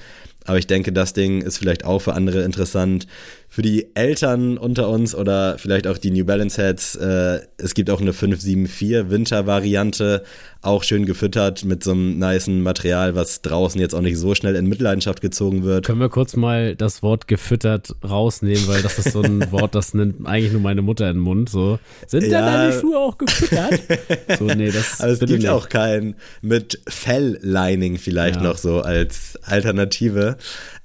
Aber 0.45 0.59
ich 0.59 0.67
denke, 0.67 0.93
das 0.93 1.13
Ding 1.13 1.43
ist 1.43 1.59
vielleicht 1.59 1.85
auch 1.85 2.01
für 2.01 2.15
andere 2.15 2.43
interessant. 2.43 3.07
Für 3.53 3.61
die 3.61 3.95
Eltern 3.95 4.57
unter 4.57 4.89
uns 4.89 5.15
oder 5.15 5.59
vielleicht 5.59 5.87
auch 5.87 5.99
die 5.99 6.11
New 6.11 6.25
Balance 6.25 6.57
Heads, 6.57 6.95
äh, 6.95 7.41
es 7.59 7.75
gibt 7.75 7.91
auch 7.91 8.01
eine 8.01 8.15
574 8.15 9.11
Winter-Variante, 9.11 10.23
auch 10.63 10.83
schön 10.83 11.05
gefüttert 11.05 11.63
mit 11.63 11.85
so 11.85 11.91
einem 11.91 12.19
niceen 12.19 12.63
Material, 12.63 13.15
was 13.15 13.43
draußen 13.43 13.79
jetzt 13.79 13.95
auch 13.95 14.01
nicht 14.01 14.17
so 14.17 14.35
schnell 14.35 14.57
in 14.57 14.69
Mitleidenschaft 14.69 15.21
gezogen 15.21 15.65
wird. 15.65 15.85
Können 15.85 16.01
wir 16.01 16.09
kurz 16.09 16.35
mal 16.35 16.77
das 16.77 17.03
Wort 17.03 17.29
gefüttert 17.29 17.95
rausnehmen, 18.03 18.67
weil 18.69 18.81
das 18.81 18.99
ist 18.99 19.13
so 19.13 19.21
ein 19.21 19.53
Wort, 19.53 19.75
das 19.75 19.93
nimmt 19.93 20.27
eigentlich 20.27 20.53
nur 20.53 20.63
meine 20.63 20.81
Mutter 20.81 21.11
in 21.11 21.17
den 21.17 21.23
Mund. 21.23 21.51
So. 21.51 21.79
Sind 22.07 22.23
ja. 22.23 22.41
da 22.41 22.57
deine 22.57 22.81
Schuhe 22.81 22.97
auch 22.97 23.19
gefüttert? 23.19 23.81
so, 24.39 24.45
nee, 24.47 24.71
das 24.71 24.99
Aber 25.03 25.11
es 25.11 25.19
gibt 25.19 25.31
nicht. 25.31 25.49
auch 25.51 25.69
keinen 25.69 26.15
mit 26.41 26.81
Fell-Lining 26.89 27.99
vielleicht 27.99 28.37
ja. 28.37 28.43
noch 28.45 28.57
so 28.57 28.81
als 28.81 29.39
Alternative. 29.43 30.39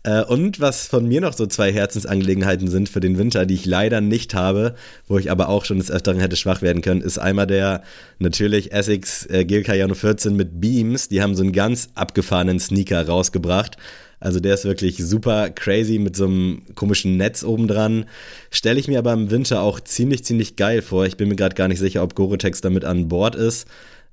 Äh, 0.07 0.23
und 0.23 0.61
was 0.61 0.87
von 0.87 1.05
mir 1.05 1.19
noch 1.19 1.33
so 1.33 1.47
zwei 1.47 1.73
Herzensangelegenheiten 1.73 2.69
sind 2.69 2.87
für 2.87 3.01
den 3.01 3.17
Winter, 3.17 3.45
die 3.45 3.55
ich 3.55 3.65
leider 3.65 3.99
nicht 3.99 4.33
habe, 4.33 4.75
wo 5.09 5.17
ich 5.17 5.29
aber 5.29 5.49
auch 5.49 5.65
schon 5.65 5.79
des 5.79 5.91
Öfteren 5.91 6.19
hätte 6.19 6.37
schwach 6.37 6.61
werden 6.61 6.81
können, 6.81 7.01
ist 7.01 7.17
einmal 7.17 7.45
der 7.45 7.83
natürlich 8.17 8.71
Essex 8.71 9.25
äh, 9.25 9.43
Gil 9.43 9.63
Cayano 9.63 9.95
14 9.95 10.33
mit 10.33 10.61
Beams. 10.61 11.09
Die 11.09 11.21
haben 11.21 11.35
so 11.35 11.43
einen 11.43 11.51
ganz 11.51 11.89
abgefahrenen 11.93 12.57
Sneaker 12.61 13.05
rausgebracht. 13.05 13.75
Also 14.21 14.39
der 14.39 14.53
ist 14.53 14.63
wirklich 14.63 14.97
super 14.97 15.49
crazy 15.49 15.99
mit 15.99 16.15
so 16.15 16.25
einem 16.25 16.61
komischen 16.73 17.17
Netz 17.17 17.43
obendran. 17.43 18.05
Stelle 18.49 18.79
ich 18.79 18.87
mir 18.87 18.99
aber 18.99 19.11
im 19.11 19.29
Winter 19.29 19.61
auch 19.61 19.81
ziemlich, 19.81 20.23
ziemlich 20.23 20.55
geil 20.55 20.81
vor. 20.81 21.05
Ich 21.05 21.17
bin 21.17 21.27
mir 21.27 21.35
gerade 21.35 21.55
gar 21.55 21.67
nicht 21.67 21.79
sicher, 21.79 22.01
ob 22.01 22.15
Gore-Tex 22.15 22.61
damit 22.61 22.85
an 22.85 23.09
Bord 23.09 23.35
ist. 23.35 23.67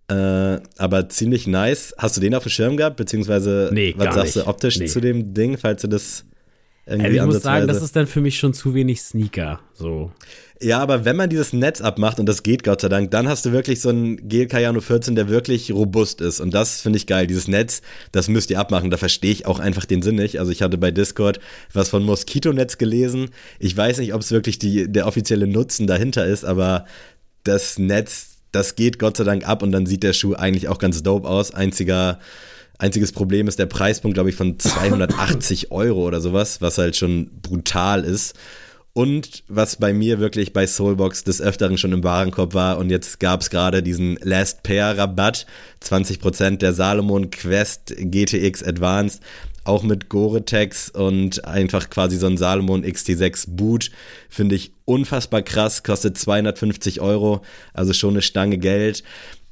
Äh, 0.08 0.60
aber 0.76 1.08
ziemlich 1.08 1.46
nice. 1.46 1.94
Hast 1.96 2.16
du 2.16 2.20
den 2.20 2.34
auf 2.34 2.42
dem 2.42 2.50
Schirm 2.50 2.76
gehabt? 2.76 2.96
Beziehungsweise, 2.96 3.70
nee, 3.72 3.94
was 3.96 4.14
sagst 4.14 4.36
nicht. 4.36 4.46
du 4.46 4.50
optisch 4.50 4.78
nee. 4.78 4.86
zu 4.86 5.00
dem 5.00 5.32
Ding, 5.32 5.56
falls 5.56 5.82
du 5.82 5.88
das 5.88 6.24
irgendwie 6.86 7.20
also 7.20 7.30
Ich 7.30 7.34
muss 7.34 7.42
sagen, 7.42 7.66
das 7.66 7.82
ist 7.82 7.96
dann 7.96 8.06
für 8.06 8.20
mich 8.20 8.38
schon 8.38 8.52
zu 8.52 8.74
wenig 8.74 9.00
Sneaker. 9.00 9.60
So. 9.72 10.12
Ja, 10.60 10.78
aber 10.78 11.04
wenn 11.04 11.16
man 11.16 11.28
dieses 11.28 11.52
Netz 11.52 11.80
abmacht, 11.80 12.20
und 12.20 12.26
das 12.26 12.42
geht 12.42 12.62
Gott 12.62 12.80
sei 12.80 12.88
Dank, 12.88 13.10
dann 13.10 13.28
hast 13.28 13.44
du 13.44 13.52
wirklich 13.52 13.80
so 13.80 13.88
einen 13.88 14.28
Gel 14.28 14.46
Cayano 14.46 14.80
14, 14.80 15.14
der 15.14 15.28
wirklich 15.28 15.72
robust 15.72 16.20
ist. 16.20 16.40
Und 16.40 16.54
das 16.54 16.80
finde 16.80 16.98
ich 16.98 17.06
geil. 17.06 17.26
Dieses 17.26 17.48
Netz, 17.48 17.82
das 18.12 18.28
müsst 18.28 18.50
ihr 18.50 18.60
abmachen. 18.60 18.90
Da 18.90 18.96
verstehe 18.96 19.32
ich 19.32 19.46
auch 19.46 19.58
einfach 19.58 19.84
den 19.84 20.02
Sinn 20.02 20.16
nicht. 20.16 20.38
Also 20.38 20.52
ich 20.52 20.62
hatte 20.62 20.78
bei 20.78 20.90
Discord 20.90 21.40
was 21.72 21.88
von 21.88 22.04
Moskitonetz 22.04 22.78
gelesen. 22.78 23.30
Ich 23.58 23.76
weiß 23.76 23.98
nicht, 23.98 24.14
ob 24.14 24.20
es 24.20 24.30
wirklich 24.30 24.58
die, 24.58 24.90
der 24.90 25.06
offizielle 25.06 25.46
Nutzen 25.46 25.86
dahinter 25.86 26.26
ist, 26.26 26.44
aber 26.44 26.86
das 27.42 27.78
Netz 27.78 28.33
das 28.54 28.76
geht 28.76 28.98
Gott 28.98 29.16
sei 29.16 29.24
Dank 29.24 29.46
ab 29.48 29.62
und 29.62 29.72
dann 29.72 29.86
sieht 29.86 30.02
der 30.02 30.12
Schuh 30.12 30.34
eigentlich 30.34 30.68
auch 30.68 30.78
ganz 30.78 31.02
dope 31.02 31.28
aus. 31.28 31.52
Einziger, 31.52 32.18
einziges 32.78 33.12
Problem 33.12 33.48
ist 33.48 33.58
der 33.58 33.66
Preispunkt, 33.66 34.14
glaube 34.14 34.30
ich, 34.30 34.36
von 34.36 34.58
280 34.58 35.70
Euro 35.70 36.06
oder 36.06 36.20
sowas, 36.20 36.60
was 36.60 36.78
halt 36.78 36.96
schon 36.96 37.30
brutal 37.42 38.04
ist. 38.04 38.34
Und 38.96 39.42
was 39.48 39.74
bei 39.74 39.92
mir 39.92 40.20
wirklich 40.20 40.52
bei 40.52 40.68
Soulbox 40.68 41.24
des 41.24 41.40
Öfteren 41.40 41.78
schon 41.78 41.92
im 41.92 42.04
Warenkorb 42.04 42.54
war 42.54 42.78
und 42.78 42.90
jetzt 42.90 43.18
gab 43.18 43.40
es 43.40 43.50
gerade 43.50 43.82
diesen 43.82 44.16
Last 44.22 44.62
Pair 44.62 44.96
Rabatt, 44.96 45.46
20% 45.82 46.58
der 46.58 46.72
Salomon 46.72 47.30
Quest 47.30 47.92
GTX 47.98 48.62
Advanced 48.62 49.20
auch 49.64 49.82
mit 49.82 50.08
Gore-Tex 50.08 50.90
und 50.90 51.44
einfach 51.44 51.90
quasi 51.90 52.16
so 52.16 52.26
ein 52.26 52.36
Salomon 52.36 52.84
XT6 52.84 53.46
Boot, 53.48 53.90
finde 54.28 54.54
ich 54.54 54.72
unfassbar 54.84 55.42
krass, 55.42 55.82
kostet 55.82 56.18
250 56.18 57.00
Euro, 57.00 57.42
also 57.72 57.92
schon 57.92 58.14
eine 58.14 58.22
Stange 58.22 58.58
Geld. 58.58 59.02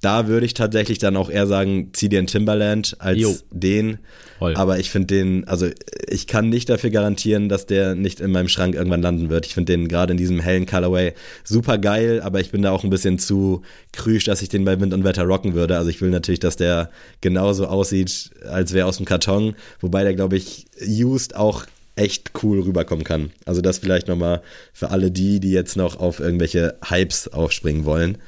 Da 0.02 0.26
würde 0.26 0.44
ich 0.44 0.54
tatsächlich 0.54 0.98
dann 0.98 1.16
auch 1.16 1.30
eher 1.30 1.46
sagen, 1.46 1.90
zieh 1.92 2.08
dir 2.08 2.18
einen 2.18 2.26
Timberland 2.26 2.96
als 2.98 3.20
jo. 3.20 3.36
den. 3.52 3.98
Voll. 4.40 4.56
Aber 4.56 4.80
ich 4.80 4.90
finde 4.90 5.14
den, 5.14 5.46
also 5.46 5.68
ich 6.08 6.26
kann 6.26 6.48
nicht 6.48 6.68
dafür 6.68 6.90
garantieren, 6.90 7.48
dass 7.48 7.66
der 7.66 7.94
nicht 7.94 8.18
in 8.18 8.32
meinem 8.32 8.48
Schrank 8.48 8.74
irgendwann 8.74 9.00
landen 9.00 9.30
wird. 9.30 9.46
Ich 9.46 9.54
finde 9.54 9.72
den 9.72 9.86
gerade 9.86 10.10
in 10.10 10.16
diesem 10.16 10.40
hellen 10.40 10.66
Colorway 10.66 11.14
super 11.44 11.78
geil, 11.78 12.20
aber 12.20 12.40
ich 12.40 12.50
bin 12.50 12.62
da 12.62 12.72
auch 12.72 12.82
ein 12.82 12.90
bisschen 12.90 13.20
zu 13.20 13.62
krüsch, 13.92 14.24
dass 14.24 14.42
ich 14.42 14.48
den 14.48 14.64
bei 14.64 14.80
Wind 14.80 14.92
und 14.92 15.04
Wetter 15.04 15.22
rocken 15.22 15.54
würde. 15.54 15.78
Also 15.78 15.88
ich 15.88 16.00
will 16.00 16.10
natürlich, 16.10 16.40
dass 16.40 16.56
der 16.56 16.90
genauso 17.20 17.68
aussieht, 17.68 18.32
als 18.50 18.72
wäre 18.72 18.88
aus 18.88 18.96
dem 18.96 19.06
Karton. 19.06 19.54
Wobei 19.80 20.02
der, 20.02 20.14
glaube 20.14 20.36
ich, 20.36 20.66
used 20.84 21.36
auch 21.36 21.64
echt 21.94 22.32
cool 22.42 22.60
rüberkommen 22.60 23.04
kann. 23.04 23.30
Also 23.44 23.60
das 23.60 23.78
vielleicht 23.78 24.08
nochmal 24.08 24.42
für 24.72 24.90
alle 24.90 25.12
die, 25.12 25.38
die 25.38 25.52
jetzt 25.52 25.76
noch 25.76 25.94
auf 26.00 26.18
irgendwelche 26.18 26.74
Hypes 26.88 27.28
aufspringen 27.28 27.84
wollen. 27.84 28.18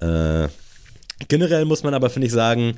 Äh, 0.00 0.48
Generell 1.28 1.64
muss 1.64 1.82
man 1.82 1.94
aber, 1.94 2.10
finde 2.10 2.26
ich, 2.26 2.32
sagen, 2.32 2.74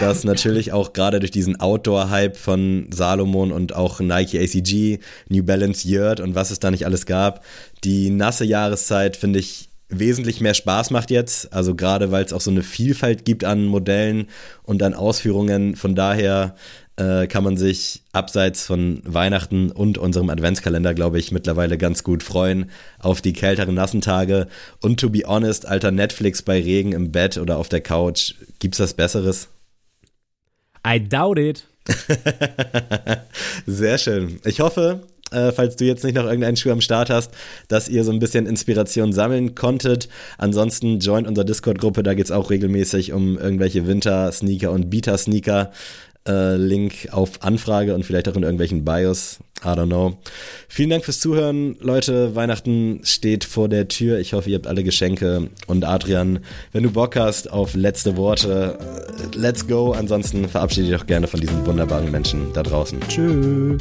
dass 0.00 0.24
natürlich 0.24 0.72
auch 0.72 0.92
gerade 0.92 1.18
durch 1.18 1.30
diesen 1.30 1.58
Outdoor-Hype 1.60 2.36
von 2.36 2.88
Salomon 2.92 3.52
und 3.52 3.74
auch 3.74 4.00
Nike 4.00 4.38
ACG, 4.38 4.98
New 5.28 5.42
Balance 5.42 5.88
Yurt 5.88 6.20
und 6.20 6.34
was 6.34 6.50
es 6.50 6.60
da 6.60 6.70
nicht 6.70 6.84
alles 6.84 7.06
gab, 7.06 7.44
die 7.84 8.10
nasse 8.10 8.44
Jahreszeit, 8.44 9.16
finde 9.16 9.38
ich, 9.38 9.70
wesentlich 9.88 10.40
mehr 10.40 10.54
Spaß 10.54 10.90
macht 10.90 11.10
jetzt. 11.10 11.52
Also 11.52 11.74
gerade 11.74 12.10
weil 12.10 12.24
es 12.24 12.32
auch 12.32 12.40
so 12.40 12.50
eine 12.50 12.62
Vielfalt 12.62 13.24
gibt 13.24 13.44
an 13.44 13.64
Modellen 13.64 14.28
und 14.64 14.82
an 14.82 14.94
Ausführungen. 14.94 15.76
Von 15.76 15.94
daher 15.94 16.56
äh, 16.96 17.26
kann 17.26 17.44
man 17.44 17.56
sich 17.56 18.02
abseits 18.12 18.64
von 18.64 19.02
Weihnachten 19.04 19.70
und 19.70 19.98
unserem 19.98 20.30
Adventskalender, 20.30 20.94
glaube 20.94 21.18
ich, 21.18 21.32
mittlerweile 21.32 21.78
ganz 21.78 22.02
gut 22.02 22.22
freuen 22.22 22.70
auf 22.98 23.20
die 23.20 23.32
kälteren, 23.32 23.74
nassen 23.74 24.00
Tage. 24.00 24.48
Und 24.80 24.98
to 25.00 25.10
be 25.10 25.22
honest, 25.26 25.66
alter 25.66 25.90
Netflix 25.90 26.42
bei 26.42 26.60
Regen 26.60 26.92
im 26.92 27.12
Bett 27.12 27.36
oder 27.38 27.58
auf 27.58 27.68
der 27.68 27.80
Couch, 27.80 28.34
gibt's 28.58 28.78
das 28.78 28.94
Besseres? 28.94 29.48
I 30.86 31.00
doubt 31.00 31.38
it. 31.38 31.66
Sehr 33.66 33.98
schön. 33.98 34.40
Ich 34.44 34.60
hoffe, 34.60 35.02
äh, 35.30 35.52
falls 35.52 35.76
du 35.76 35.84
jetzt 35.84 36.04
nicht 36.04 36.14
noch 36.14 36.24
irgendeinen 36.24 36.56
Schuh 36.56 36.70
am 36.70 36.80
Start 36.80 37.10
hast, 37.10 37.30
dass 37.68 37.88
ihr 37.88 38.04
so 38.04 38.12
ein 38.12 38.18
bisschen 38.18 38.46
Inspiration 38.46 39.12
sammeln 39.12 39.54
konntet. 39.54 40.08
Ansonsten 40.38 41.00
joint 41.00 41.28
unsere 41.28 41.44
Discord-Gruppe, 41.44 42.02
da 42.02 42.14
geht 42.14 42.26
es 42.26 42.30
auch 42.32 42.50
regelmäßig 42.50 43.12
um 43.12 43.38
irgendwelche 43.38 43.86
Winter-Sneaker 43.86 44.70
und 44.72 44.90
Beta-Sneaker 44.90 45.72
äh, 46.26 46.56
Link 46.56 47.08
auf 47.12 47.42
Anfrage 47.42 47.94
und 47.94 48.04
vielleicht 48.04 48.28
auch 48.28 48.36
in 48.36 48.42
irgendwelchen 48.42 48.84
Bios. 48.84 49.38
I 49.64 49.68
don't 49.68 49.86
know. 49.86 50.18
Vielen 50.68 50.90
Dank 50.90 51.04
fürs 51.04 51.18
Zuhören, 51.18 51.76
Leute. 51.80 52.34
Weihnachten 52.34 53.00
steht 53.04 53.44
vor 53.44 53.68
der 53.68 53.88
Tür. 53.88 54.18
Ich 54.18 54.34
hoffe, 54.34 54.50
ihr 54.50 54.56
habt 54.56 54.66
alle 54.66 54.84
Geschenke. 54.84 55.48
Und 55.66 55.84
Adrian, 55.84 56.40
wenn 56.72 56.82
du 56.82 56.90
Bock 56.90 57.16
hast 57.16 57.50
auf 57.50 57.74
letzte 57.74 58.16
Worte, 58.16 58.78
äh, 58.78 59.36
let's 59.36 59.66
go. 59.66 59.92
Ansonsten 59.92 60.48
verabschiede 60.48 60.88
dich 60.88 60.98
doch 60.98 61.06
gerne 61.06 61.26
von 61.26 61.40
diesen 61.40 61.64
wunderbaren 61.66 62.10
Menschen 62.10 62.52
da 62.52 62.62
draußen. 62.62 63.00
Tschüss. 63.08 63.78